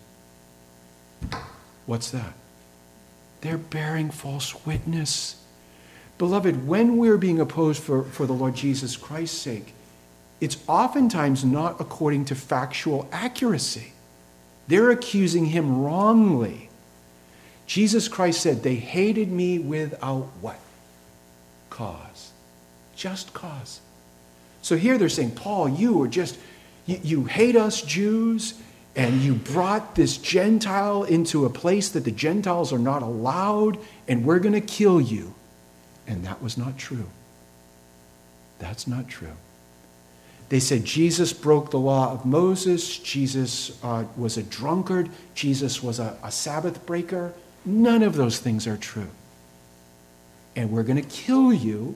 What's 1.85 2.09
that? 2.11 2.33
They're 3.41 3.57
bearing 3.57 4.11
false 4.11 4.65
witness. 4.65 5.35
Beloved, 6.17 6.67
when 6.67 6.97
we're 6.97 7.17
being 7.17 7.39
opposed 7.39 7.81
for, 7.81 8.03
for 8.03 8.25
the 8.25 8.33
Lord 8.33 8.55
Jesus 8.55 8.95
Christ's 8.95 9.37
sake, 9.37 9.73
it's 10.39 10.57
oftentimes 10.67 11.45
not 11.45 11.79
according 11.79 12.25
to 12.25 12.35
factual 12.35 13.07
accuracy. 13.11 13.93
They're 14.67 14.89
accusing 14.89 15.47
him 15.47 15.83
wrongly. 15.83 16.69
Jesus 17.67 18.07
Christ 18.07 18.41
said, 18.41 18.63
They 18.63 18.75
hated 18.75 19.31
me 19.31 19.59
without 19.59 20.29
what? 20.41 20.59
Cause. 21.71 22.31
Just 22.95 23.33
cause. 23.33 23.81
So 24.61 24.77
here 24.77 24.99
they're 24.99 25.09
saying, 25.09 25.31
Paul, 25.31 25.69
you 25.69 26.03
are 26.03 26.07
just, 26.07 26.37
you, 26.85 26.99
you 27.01 27.25
hate 27.25 27.55
us 27.55 27.81
Jews, 27.81 28.53
and 28.95 29.21
you 29.21 29.33
brought 29.33 29.95
this 29.95 30.17
Gentile 30.17 31.03
into 31.03 31.45
a 31.45 31.49
place 31.49 31.89
that 31.89 32.03
the 32.03 32.11
Gentiles 32.11 32.71
are 32.71 32.79
not 32.79 33.01
allowed, 33.01 33.79
and 34.07 34.23
we're 34.23 34.39
going 34.39 34.53
to 34.53 34.61
kill 34.61 35.01
you. 35.01 35.33
And 36.05 36.25
that 36.25 36.43
was 36.43 36.57
not 36.57 36.77
true. 36.77 37.09
That's 38.59 38.85
not 38.85 39.07
true. 39.07 39.35
They 40.49 40.59
said 40.59 40.83
Jesus 40.83 41.31
broke 41.31 41.71
the 41.71 41.79
law 41.79 42.11
of 42.11 42.25
Moses, 42.25 42.97
Jesus 42.97 43.81
uh, 43.81 44.03
was 44.17 44.35
a 44.35 44.43
drunkard, 44.43 45.09
Jesus 45.33 45.81
was 45.81 45.99
a, 45.99 46.17
a 46.21 46.31
Sabbath 46.31 46.85
breaker. 46.85 47.33
None 47.63 48.03
of 48.03 48.15
those 48.15 48.39
things 48.39 48.67
are 48.67 48.75
true. 48.75 49.07
And 50.55 50.71
we're 50.71 50.83
going 50.83 51.01
to 51.01 51.07
kill 51.09 51.53
you 51.53 51.95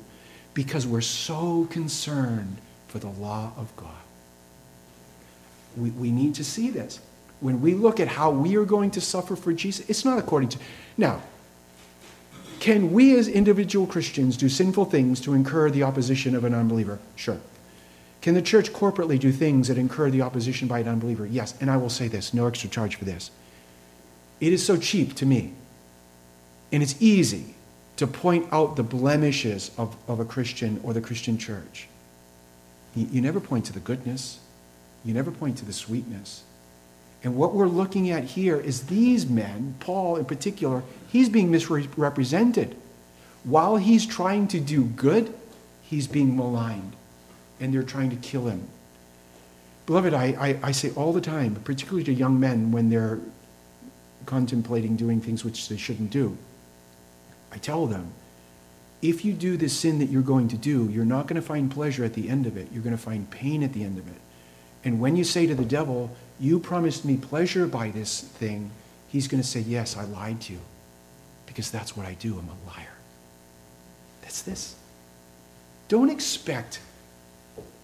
because 0.53 0.87
we're 0.87 1.01
so 1.01 1.67
concerned 1.69 2.57
for 2.87 2.99
the 2.99 3.09
law 3.09 3.51
of 3.57 3.75
God. 3.75 3.89
We, 5.75 5.89
we 5.91 6.11
need 6.11 6.35
to 6.35 6.43
see 6.43 6.69
this. 6.69 6.99
When 7.41 7.61
we 7.61 7.73
look 7.73 7.99
at 7.99 8.07
how 8.07 8.31
we 8.31 8.55
are 8.55 8.63
going 8.63 8.91
to 8.91 9.01
suffer 9.01 9.35
for 9.35 9.51
Jesus, 9.51 9.89
it's 9.89 10.05
not 10.05 10.17
according 10.17 10.49
to. 10.49 10.59
Now, 10.97 11.21
can 12.61 12.93
we 12.93 13.17
as 13.19 13.27
individual 13.27 13.85
Christians 13.85 14.37
do 14.37 14.47
sinful 14.47 14.85
things 14.85 15.19
to 15.21 15.33
incur 15.33 15.69
the 15.69 15.83
opposition 15.83 16.35
of 16.35 16.45
an 16.45 16.53
unbeliever? 16.53 16.99
Sure. 17.15 17.39
Can 18.21 18.33
the 18.33 18.41
church 18.41 18.71
corporately 18.71 19.19
do 19.19 19.31
things 19.31 19.67
that 19.67 19.77
incur 19.77 20.09
the 20.09 20.21
opposition 20.21 20.67
by 20.67 20.79
an 20.79 20.87
unbeliever? 20.87 21.25
Yes. 21.25 21.53
And 21.59 21.69
I 21.69 21.77
will 21.77 21.89
say 21.89 22.07
this 22.07 22.33
no 22.33 22.47
extra 22.47 22.69
charge 22.69 22.95
for 22.95 23.05
this. 23.05 23.29
It 24.39 24.53
is 24.53 24.65
so 24.65 24.77
cheap 24.77 25.15
to 25.15 25.25
me, 25.25 25.53
and 26.71 26.81
it's 26.81 26.95
easy 27.01 27.54
to 27.97 28.07
point 28.07 28.47
out 28.51 28.75
the 28.75 28.83
blemishes 28.83 29.71
of, 29.77 29.95
of 30.07 30.19
a 30.19 30.25
Christian 30.25 30.79
or 30.83 30.93
the 30.93 31.01
Christian 31.01 31.37
church. 31.37 31.87
You, 32.95 33.07
you 33.11 33.21
never 33.21 33.39
point 33.39 33.65
to 33.65 33.73
the 33.73 33.79
goodness, 33.79 34.39
you 35.03 35.13
never 35.13 35.31
point 35.31 35.57
to 35.59 35.65
the 35.65 35.73
sweetness. 35.73 36.43
And 37.23 37.35
what 37.35 37.53
we're 37.53 37.67
looking 37.67 38.11
at 38.11 38.23
here 38.23 38.59
is 38.59 38.83
these 38.83 39.25
men, 39.25 39.75
Paul 39.79 40.17
in 40.17 40.25
particular, 40.25 40.83
he's 41.07 41.29
being 41.29 41.49
misrepresented. 41.49 42.75
While 43.43 43.77
he's 43.77 44.05
trying 44.05 44.47
to 44.49 44.59
do 44.59 44.83
good, 44.83 45.33
he's 45.81 46.07
being 46.07 46.35
maligned 46.35 46.95
and 47.59 47.73
they're 47.73 47.83
trying 47.83 48.09
to 48.09 48.15
kill 48.17 48.47
him. 48.47 48.67
Beloved, 49.85 50.13
I, 50.13 50.25
I, 50.39 50.59
I, 50.63 50.71
say 50.71 50.91
all 50.95 51.13
the 51.13 51.21
time, 51.21 51.55
particularly 51.63 52.03
to 52.05 52.13
young 52.13 52.39
men 52.39 52.71
when 52.71 52.89
they're 52.89 53.19
contemplating 54.25 54.95
doing 54.95 55.21
things 55.21 55.45
which 55.45 55.69
they 55.69 55.77
shouldn't 55.77 56.09
do, 56.09 56.37
I 57.55 57.57
tell 57.57 57.87
them, 57.87 58.11
if 59.01 59.23
you 59.23 59.33
do 59.33 59.55
this 59.55 59.73
sin 59.73 59.99
that 59.99 60.09
you're 60.09 60.21
going 60.21 60.49
to 60.49 60.57
do, 60.57 60.89
you're 60.91 61.05
not 61.05 61.27
going 61.27 61.41
to 61.41 61.47
find 61.47 61.71
pleasure 61.71 62.03
at 62.03 62.13
the 62.13 62.27
end 62.27 62.45
of 62.45 62.57
it. 62.57 62.67
You're 62.71 62.83
going 62.83 62.95
to 62.95 63.01
find 63.01 63.29
pain 63.29 63.63
at 63.63 63.71
the 63.71 63.83
end 63.83 63.97
of 63.97 64.07
it. 64.07 64.19
And 64.83 64.99
when 64.99 65.15
you 65.15 65.23
say 65.23 65.47
to 65.47 65.55
the 65.55 65.65
devil, 65.65 66.15
You 66.39 66.59
promised 66.59 67.05
me 67.05 67.15
pleasure 67.17 67.65
by 67.65 67.89
this 67.89 68.21
thing, 68.21 68.71
he's 69.07 69.27
going 69.27 69.41
to 69.41 69.47
say, 69.47 69.61
Yes, 69.61 69.95
I 69.95 70.03
lied 70.03 70.41
to 70.41 70.53
you. 70.53 70.59
Because 71.45 71.71
that's 71.71 71.95
what 71.95 72.05
I 72.05 72.13
do. 72.15 72.37
I'm 72.37 72.49
a 72.49 72.75
liar. 72.75 72.93
That's 74.21 74.41
this. 74.41 74.75
Don't 75.87 76.09
expect 76.09 76.81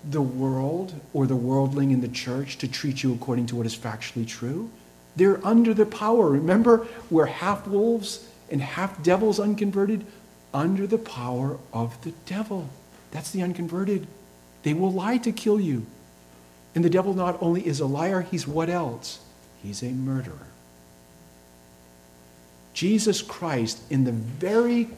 the 0.10 0.21
world 0.21 0.93
or 1.13 1.27
the 1.27 1.36
worldling 1.36 1.91
in 1.91 2.01
the 2.01 2.07
church 2.07 2.57
to 2.57 2.67
treat 2.67 3.03
you 3.03 3.13
according 3.13 3.45
to 3.47 3.55
what 3.55 3.65
is 3.65 3.77
factually 3.77 4.27
true. 4.27 4.69
They're 5.15 5.45
under 5.45 5.73
the 5.73 5.86
power. 5.86 6.29
Remember, 6.29 6.88
we're 7.10 7.27
half 7.27 7.67
wolves 7.67 8.27
and 8.51 8.61
half 8.61 9.01
devils 9.01 9.39
unconverted, 9.39 10.05
under 10.53 10.85
the 10.85 10.97
power 10.97 11.57
of 11.73 11.99
the 12.03 12.11
devil. 12.25 12.69
That's 13.11 13.31
the 13.31 13.41
unconverted. 13.41 14.05
They 14.63 14.73
will 14.73 14.91
lie 14.91 15.17
to 15.19 15.31
kill 15.31 15.59
you. 15.59 15.85
And 16.75 16.83
the 16.83 16.89
devil 16.89 17.13
not 17.13 17.41
only 17.41 17.65
is 17.65 17.79
a 17.79 17.85
liar, 17.85 18.21
he's 18.21 18.47
what 18.47 18.69
else? 18.69 19.19
He's 19.63 19.81
a 19.81 19.89
murderer. 19.89 20.47
Jesus 22.73 23.21
Christ, 23.21 23.81
in 23.89 24.03
the 24.03 24.11
very 24.11 24.89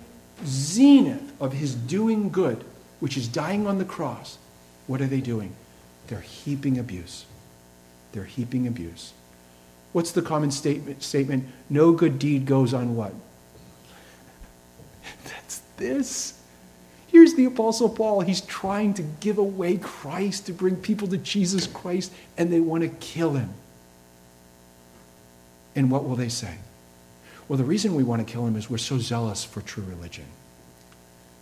zenith 0.46 1.34
of 1.40 1.54
his 1.54 1.76
doing 1.76 2.30
good, 2.30 2.64
which 3.00 3.18
is 3.18 3.28
dying 3.28 3.68
on 3.68 3.78
the 3.78 3.86
cross, 3.86 4.38
what 4.88 5.02
are 5.02 5.08
they 5.08 5.22
doing? 5.22 5.56
They're 6.08 6.20
heaping 6.22 6.78
abuse. 6.78 7.26
They're 8.12 8.26
heaping 8.26 8.68
abuse. 8.68 9.14
What's 9.92 10.12
the 10.12 10.22
common 10.22 10.52
statement? 10.52 11.04
statement? 11.04 11.48
No 11.70 11.92
good 11.92 12.20
deed 12.20 12.46
goes 12.46 12.74
on 12.74 12.96
what? 12.96 13.14
That's 15.26 15.62
this. 15.78 16.40
Here's 17.08 17.36
the 17.36 17.46
Apostle 17.46 17.90
Paul. 17.90 18.22
He's 18.22 18.42
trying 18.42 18.96
to 18.96 19.04
give 19.04 19.38
away 19.38 19.78
Christ, 19.78 20.48
to 20.48 20.54
bring 20.54 20.76
people 20.76 21.08
to 21.10 21.18
Jesus 21.18 21.68
Christ, 21.68 22.12
and 22.38 22.52
they 22.52 22.60
want 22.60 22.84
to 22.84 22.90
kill 22.90 23.34
him. 23.34 23.54
And 25.76 25.92
what 25.92 26.06
will 26.06 26.16
they 26.16 26.30
say? 26.30 26.58
Well, 27.48 27.58
the 27.58 27.64
reason 27.64 27.96
we 27.96 28.04
want 28.04 28.26
to 28.26 28.32
kill 28.32 28.48
him 28.48 28.56
is 28.56 28.70
we're 28.70 28.78
so 28.78 28.98
zealous 28.98 29.44
for 29.44 29.62
true 29.62 29.84
religion. 29.84 30.26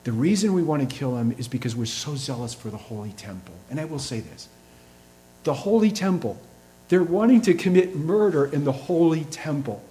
The 0.04 0.12
reason 0.12 0.54
we 0.54 0.63
want 0.63 0.88
to 0.88 0.93
kill 0.93 1.15
him 1.17 1.34
is 1.38 1.47
because 1.47 1.76
we're 1.76 1.86
so 1.86 2.15
zealous 2.15 2.54
for 2.54 2.69
the 2.69 2.78
holy 2.78 3.12
temple. 3.12 3.54
And 3.69 3.80
I 3.80 3.86
will 3.86 4.00
say 4.00 4.19
this 4.19 4.50
the 5.43 5.54
holy 5.54 5.91
temple, 5.91 6.39
they're 6.89 7.04
wanting 7.04 7.41
to 7.43 7.54
commit 7.54 7.95
murder 7.95 8.45
in 8.45 8.63
the 8.63 8.71
holy 8.71 9.24
temple. 9.26 9.84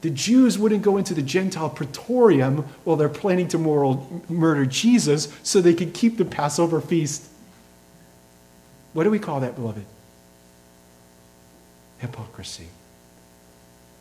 The 0.00 0.10
Jews 0.10 0.58
wouldn't 0.58 0.82
go 0.82 0.96
into 0.96 1.12
the 1.12 1.22
Gentile 1.22 1.68
praetorium 1.68 2.64
while 2.84 2.96
they're 2.96 3.08
planning 3.08 3.48
to 3.48 3.58
moral, 3.58 4.22
murder 4.28 4.64
Jesus 4.64 5.28
so 5.42 5.60
they 5.60 5.74
could 5.74 5.92
keep 5.92 6.16
the 6.16 6.24
Passover 6.24 6.80
feast. 6.80 7.26
What 8.92 9.04
do 9.04 9.10
we 9.10 9.18
call 9.18 9.40
that, 9.40 9.56
beloved? 9.56 9.84
Hypocrisy. 11.98 12.68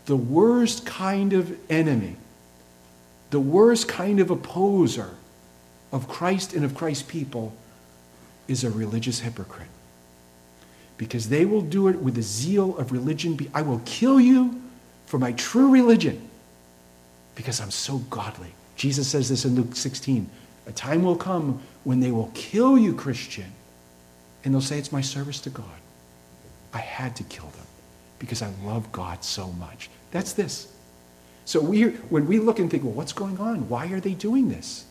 The 0.06 0.16
worst 0.16 0.86
kind 0.86 1.34
of 1.34 1.56
enemy, 1.70 2.16
the 3.30 3.40
worst 3.40 3.88
kind 3.88 4.20
of 4.20 4.32
opposer 4.32 5.16
of 5.92 6.08
Christ 6.08 6.54
and 6.54 6.64
of 6.64 6.76
Christ's 6.76 7.04
people 7.04 7.54
is 8.48 8.64
a 8.64 8.70
religious 8.70 9.20
hypocrite. 9.20 9.68
Because 10.98 11.30
they 11.30 11.46
will 11.46 11.62
do 11.62 11.88
it 11.88 11.98
with 11.98 12.16
the 12.16 12.22
zeal 12.22 12.78
of 12.78 12.92
religion. 12.92 13.38
I 13.54 13.62
will 13.62 13.82
kill 13.86 14.20
you 14.20 14.62
for 15.10 15.18
my 15.18 15.32
true 15.32 15.72
religion 15.72 16.30
because 17.34 17.60
I'm 17.60 17.72
so 17.72 17.98
godly. 18.12 18.54
Jesus 18.76 19.08
says 19.08 19.28
this 19.28 19.44
in 19.44 19.56
Luke 19.56 19.76
16. 19.76 20.30
A 20.68 20.72
time 20.72 21.02
will 21.02 21.16
come 21.16 21.64
when 21.84 22.00
they 22.00 22.12
will 22.12 22.30
kill 22.36 22.78
you, 22.78 22.94
Christian, 22.94 23.52
and 24.44 24.54
they'll 24.54 24.62
say, 24.62 24.78
It's 24.78 24.92
my 24.92 25.02
service 25.02 25.42
to 25.42 25.50
God. 25.50 25.66
I 26.74 26.78
had 26.78 27.16
to 27.16 27.24
kill 27.24 27.48
them 27.48 27.66
because 28.20 28.44
I 28.44 28.52
love 28.64 28.92
God 28.92 29.24
so 29.24 29.48
much. 29.54 29.90
That's 30.12 30.34
this. 30.34 30.72
So 31.46 31.60
we, 31.60 31.86
when 31.86 32.28
we 32.28 32.38
look 32.38 32.60
and 32.60 32.70
think, 32.70 32.84
well, 32.84 32.94
what's 32.94 33.14
going 33.14 33.40
on? 33.40 33.68
Why 33.68 33.88
are 33.88 34.00
they 34.00 34.14
doing 34.14 34.50
this? 34.50 34.86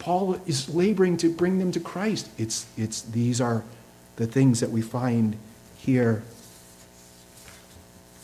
Paul 0.00 0.40
is 0.46 0.68
laboring 0.74 1.16
to 1.18 1.32
bring 1.32 1.60
them 1.60 1.70
to 1.70 1.78
Christ. 1.78 2.28
It's, 2.38 2.66
it's, 2.76 3.02
these 3.02 3.40
are 3.40 3.62
the 4.16 4.26
things 4.26 4.58
that 4.58 4.70
we 4.70 4.82
find 4.82 5.36
here 5.76 6.24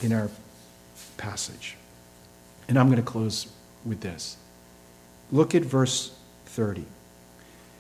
in 0.01 0.13
our 0.13 0.29
passage. 1.17 1.77
And 2.69 2.79
I'm 2.79 2.87
going 2.87 3.01
to 3.01 3.03
close 3.03 3.47
with 3.85 4.01
this. 4.01 4.37
Look 5.31 5.55
at 5.55 5.63
verse 5.63 6.17
30. 6.47 6.85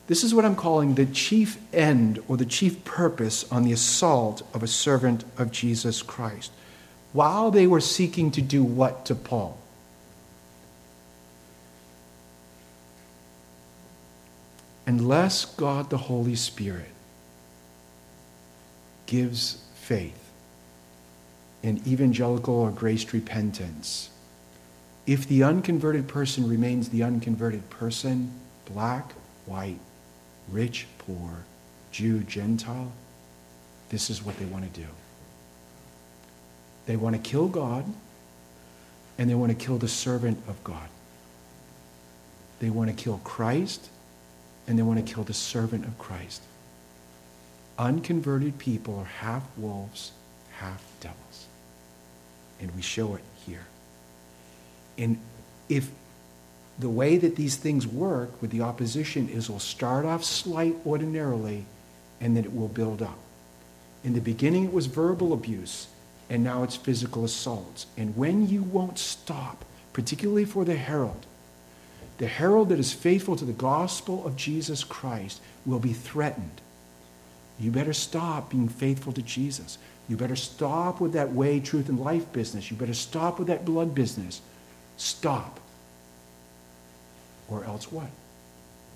This 0.07 0.23
is 0.23 0.35
what 0.35 0.45
I'm 0.45 0.57
calling 0.57 0.95
the 0.95 1.07
chief 1.07 1.59
end 1.73 2.23
or 2.29 2.37
the 2.37 2.45
chief 2.45 2.85
purpose 2.85 3.51
on 3.51 3.63
the 3.63 3.73
assault 3.73 4.43
of 4.53 4.63
a 4.63 4.67
servant 4.67 5.25
of 5.39 5.51
Jesus 5.51 6.03
Christ. 6.03 6.53
While 7.13 7.51
they 7.51 7.67
were 7.67 7.81
seeking 7.81 8.31
to 8.33 8.43
do 8.43 8.63
what 8.63 9.07
to 9.07 9.15
Paul? 9.15 9.59
unless 14.87 15.45
God 15.45 15.91
the 15.91 15.99
Holy 15.99 16.35
Spirit 16.35 16.91
gives 19.07 19.63
faith 19.75 20.24
and 21.65 21.85
evangelical 21.87 22.55
or 22.55 22.71
graced 22.71 23.13
repentance. 23.15 24.11
If 25.07 25.27
the 25.27 25.43
unconverted 25.43 26.07
person 26.07 26.47
remains 26.47 26.91
the 26.91 27.03
unconverted 27.03 27.69
person, 27.71 28.31
black, 28.67 29.13
white, 29.47 29.81
rich, 30.51 30.87
poor, 30.99 31.45
Jew, 31.91 32.21
Gentile, 32.21 32.93
this 33.89 34.11
is 34.11 34.23
what 34.23 34.37
they 34.39 34.45
want 34.45 34.73
to 34.73 34.81
do. 34.81 34.87
They 36.87 36.97
want 36.97 37.17
to 37.17 37.23
kill 37.23 37.49
God 37.49 37.87
and 39.17 39.31
they 39.31 39.35
want 39.35 39.59
to 39.59 39.65
kill 39.65 39.79
the 39.79 39.89
servant 39.89 40.39
of 40.47 40.63
God. 40.65 40.89
They 42.61 42.69
want 42.69 42.91
to 42.91 42.97
kill 42.97 43.21
Christ 43.25 43.89
and 44.67 44.79
they 44.79 44.83
want 44.83 45.05
to 45.05 45.15
kill 45.15 45.25
the 45.25 45.35
servant 45.35 45.87
of 45.87 45.99
Christ. 45.99 46.43
Unconverted 47.79 48.59
people 48.59 48.99
are 48.99 49.05
half 49.05 49.45
wolves, 49.57 50.13
half 50.59 50.85
devils. 51.01 51.24
And 52.65 52.75
we 52.75 52.81
show 52.81 53.15
it 53.15 53.23
here. 53.47 53.67
And 54.97 55.19
if 55.69 55.91
the 56.79 56.89
way 56.89 57.19
that 57.19 57.37
these 57.37 57.57
things 57.57 57.87
work 57.87 58.41
with 58.41 58.51
the 58.51 58.63
opposition 58.63 59.29
is 59.29 59.51
will 59.51 59.61
start 59.61 60.07
off 60.07 60.25
slight 60.25 60.75
ordinarily 60.87 61.67
and 62.23 62.35
then 62.35 62.45
it 62.45 62.57
will 62.57 62.69
build 62.69 63.03
up. 63.03 63.19
In 64.03 64.15
the 64.15 64.21
beginning, 64.21 64.65
it 64.65 64.73
was 64.73 64.87
verbal 64.87 65.35
abuse, 65.35 65.89
and 66.31 66.43
now 66.43 66.63
it's 66.63 66.77
physical 66.77 67.23
assaults. 67.25 67.87
And 67.99 68.17
when 68.17 68.49
you 68.49 68.63
won't 68.63 68.99
stop, 68.99 69.63
particularly 69.93 70.47
for 70.47 70.65
the 70.65 70.77
herald, 70.77 71.27
the 72.17 72.27
herald 72.27 72.71
that 72.71 72.79
is 72.79 72.95
faithful 72.95 73.37
to 73.37 73.45
the 73.45 73.53
gospel 73.53 74.27
of 74.27 74.37
Jesus 74.37 74.85
Christ 74.85 75.43
will 75.67 75.81
be 75.81 75.93
threatened. 75.93 76.63
You 77.61 77.71
better 77.71 77.93
stop 77.93 78.51
being 78.51 78.69
faithful 78.69 79.13
to 79.13 79.23
Jesus. 79.23 79.77
You 80.09 80.17
better 80.17 80.37
stop 80.37 81.01
with 81.01 81.15
that 81.15 81.33
way, 81.33 81.61
truth, 81.61 81.89
and 81.89 81.99
life 81.99 82.31
business. 82.33 82.71
You 82.71 82.77
better 82.77 82.95
stop 82.95 83.39
with 83.39 83.49
that 83.49 83.65
blood 83.65 83.95
business. 83.95 84.41
Stop. 84.97 85.61
Or 87.49 87.65
else 87.65 87.91
what? 87.91 88.09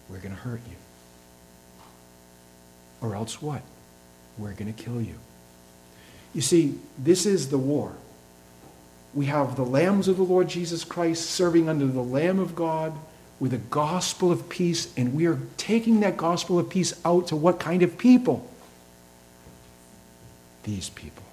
We're 0.08 0.18
going 0.18 0.34
to 0.34 0.40
hurt 0.40 0.60
you. 0.68 0.76
Or 3.00 3.14
else 3.14 3.40
what? 3.40 3.62
We're 4.36 4.52
going 4.52 4.72
to 4.72 4.82
kill 4.82 5.00
you. 5.00 5.14
You 6.34 6.42
see, 6.42 6.78
this 6.98 7.26
is 7.26 7.48
the 7.48 7.58
war. 7.58 7.92
We 9.14 9.26
have 9.26 9.56
the 9.56 9.64
lambs 9.64 10.08
of 10.08 10.16
the 10.16 10.22
Lord 10.22 10.48
Jesus 10.48 10.84
Christ 10.84 11.30
serving 11.30 11.68
under 11.68 11.86
the 11.86 12.02
Lamb 12.02 12.38
of 12.38 12.54
God 12.54 12.92
with 13.40 13.54
a 13.54 13.58
gospel 13.58 14.30
of 14.30 14.48
peace, 14.48 14.92
and 14.96 15.14
we 15.14 15.26
are 15.26 15.38
taking 15.56 16.00
that 16.00 16.16
gospel 16.16 16.58
of 16.58 16.68
peace 16.68 16.92
out 17.04 17.28
to 17.28 17.36
what 17.36 17.60
kind 17.60 17.82
of 17.82 17.96
people? 17.96 18.48
These 20.64 20.90
people. 20.90 21.24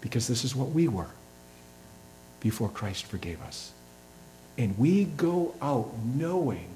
Because 0.00 0.28
this 0.28 0.44
is 0.44 0.54
what 0.54 0.70
we 0.70 0.88
were 0.88 1.10
before 2.40 2.68
Christ 2.68 3.04
forgave 3.06 3.42
us. 3.42 3.72
And 4.58 4.78
we 4.78 5.04
go 5.04 5.54
out 5.60 5.92
knowing 6.14 6.68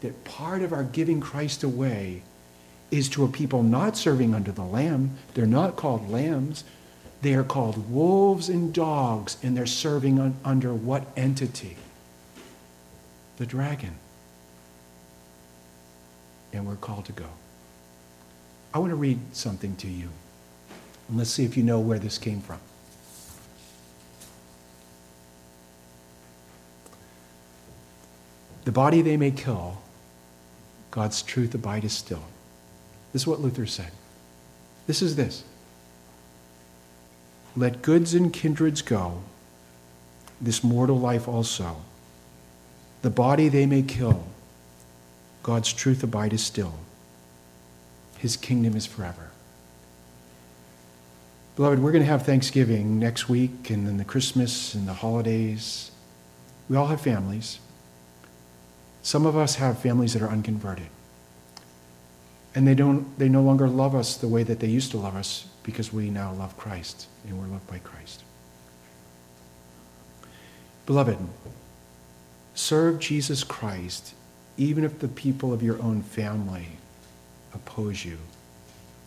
that 0.00 0.24
part 0.24 0.62
of 0.62 0.72
our 0.72 0.84
giving 0.84 1.20
Christ 1.20 1.62
away 1.62 2.22
is 2.90 3.08
to 3.10 3.24
a 3.24 3.28
people 3.28 3.62
not 3.62 3.96
serving 3.96 4.34
under 4.34 4.52
the 4.52 4.62
Lamb. 4.62 5.16
They're 5.34 5.46
not 5.46 5.76
called 5.76 6.08
lambs. 6.10 6.64
They 7.22 7.34
are 7.34 7.44
called 7.44 7.90
wolves 7.90 8.48
and 8.48 8.72
dogs, 8.72 9.36
and 9.42 9.56
they're 9.56 9.66
serving 9.66 10.20
un- 10.20 10.36
under 10.44 10.74
what 10.74 11.06
entity? 11.16 11.76
The 13.38 13.46
dragon. 13.46 13.96
And 16.52 16.66
we're 16.66 16.76
called 16.76 17.06
to 17.06 17.12
go. 17.12 17.28
I 18.76 18.78
want 18.78 18.90
to 18.90 18.96
read 18.96 19.18
something 19.32 19.74
to 19.76 19.88
you. 19.88 20.10
And 21.08 21.16
let's 21.16 21.30
see 21.30 21.46
if 21.46 21.56
you 21.56 21.62
know 21.62 21.80
where 21.80 21.98
this 21.98 22.18
came 22.18 22.42
from. 22.42 22.58
The 28.66 28.72
body 28.72 29.00
they 29.00 29.16
may 29.16 29.30
kill, 29.30 29.78
God's 30.90 31.22
truth 31.22 31.54
abideth 31.54 31.90
still. 31.90 32.24
This 33.14 33.22
is 33.22 33.26
what 33.26 33.40
Luther 33.40 33.64
said. 33.64 33.92
This 34.86 35.00
is 35.00 35.16
this 35.16 35.42
Let 37.56 37.80
goods 37.80 38.12
and 38.12 38.30
kindreds 38.30 38.82
go, 38.82 39.22
this 40.38 40.62
mortal 40.62 41.00
life 41.00 41.26
also. 41.26 41.76
The 43.00 43.08
body 43.08 43.48
they 43.48 43.64
may 43.64 43.80
kill, 43.80 44.26
God's 45.42 45.72
truth 45.72 46.02
abideth 46.02 46.40
still. 46.40 46.74
His 48.18 48.36
kingdom 48.36 48.76
is 48.76 48.86
forever. 48.86 49.30
Beloved, 51.56 51.78
we're 51.78 51.92
going 51.92 52.04
to 52.04 52.10
have 52.10 52.26
Thanksgiving 52.26 52.98
next 52.98 53.30
week 53.30 53.70
and 53.70 53.86
then 53.86 53.96
the 53.96 54.04
Christmas 54.04 54.74
and 54.74 54.86
the 54.86 54.92
holidays. 54.92 55.90
We 56.68 56.76
all 56.76 56.88
have 56.88 57.00
families. 57.00 57.60
Some 59.02 59.24
of 59.24 59.36
us 59.36 59.54
have 59.54 59.78
families 59.78 60.12
that 60.12 60.22
are 60.22 60.28
unconverted. 60.28 60.88
And 62.54 62.66
they 62.66 62.74
don't 62.74 63.18
they 63.18 63.28
no 63.28 63.42
longer 63.42 63.68
love 63.68 63.94
us 63.94 64.16
the 64.16 64.28
way 64.28 64.42
that 64.42 64.60
they 64.60 64.66
used 64.66 64.90
to 64.90 64.98
love 64.98 65.16
us 65.16 65.46
because 65.62 65.92
we 65.92 66.10
now 66.10 66.32
love 66.32 66.56
Christ 66.56 67.06
and 67.26 67.38
we're 67.38 67.46
loved 67.46 67.66
by 67.66 67.78
Christ. 67.78 68.22
Beloved, 70.86 71.18
serve 72.54 72.98
Jesus 72.98 73.44
Christ 73.44 74.14
even 74.56 74.84
if 74.84 74.98
the 74.98 75.08
people 75.08 75.52
of 75.52 75.62
your 75.62 75.80
own 75.82 76.02
family 76.02 76.78
oppose 77.56 78.04
you 78.04 78.18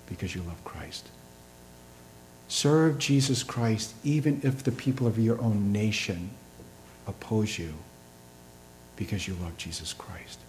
because 0.07 0.35
you 0.35 0.41
love 0.41 0.63
Christ. 0.65 1.07
Serve 2.47 2.97
Jesus 2.97 3.43
Christ 3.43 3.93
even 4.03 4.41
if 4.43 4.63
the 4.63 4.71
people 4.71 5.07
of 5.07 5.17
your 5.17 5.39
own 5.39 5.71
nation 5.71 6.31
oppose 7.07 7.57
you 7.57 7.73
because 8.95 9.27
you 9.27 9.35
love 9.35 9.55
Jesus 9.57 9.93
Christ. 9.93 10.39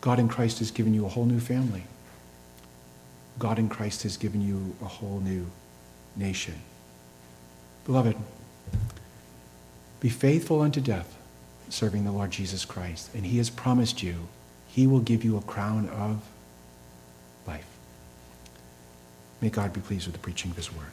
God 0.00 0.18
in 0.18 0.28
Christ 0.28 0.60
has 0.60 0.70
given 0.70 0.94
you 0.94 1.04
a 1.04 1.08
whole 1.08 1.26
new 1.26 1.40
family. 1.40 1.84
God 3.38 3.58
in 3.58 3.68
Christ 3.68 4.02
has 4.04 4.16
given 4.16 4.40
you 4.40 4.74
a 4.82 4.86
whole 4.86 5.20
new 5.20 5.46
nation. 6.16 6.54
Beloved, 7.84 8.16
be 10.00 10.08
faithful 10.08 10.60
unto 10.60 10.80
death, 10.80 11.16
serving 11.68 12.04
the 12.04 12.12
Lord 12.12 12.30
Jesus 12.30 12.64
Christ. 12.64 13.10
And 13.14 13.26
he 13.26 13.38
has 13.38 13.50
promised 13.50 14.02
you, 14.02 14.28
he 14.68 14.86
will 14.86 15.00
give 15.00 15.24
you 15.24 15.36
a 15.36 15.42
crown 15.42 15.88
of 15.88 16.22
life. 17.46 17.66
May 19.42 19.50
God 19.50 19.72
be 19.72 19.80
pleased 19.80 20.06
with 20.06 20.14
the 20.14 20.20
preaching 20.20 20.52
of 20.52 20.56
his 20.56 20.72
word. 20.72 20.86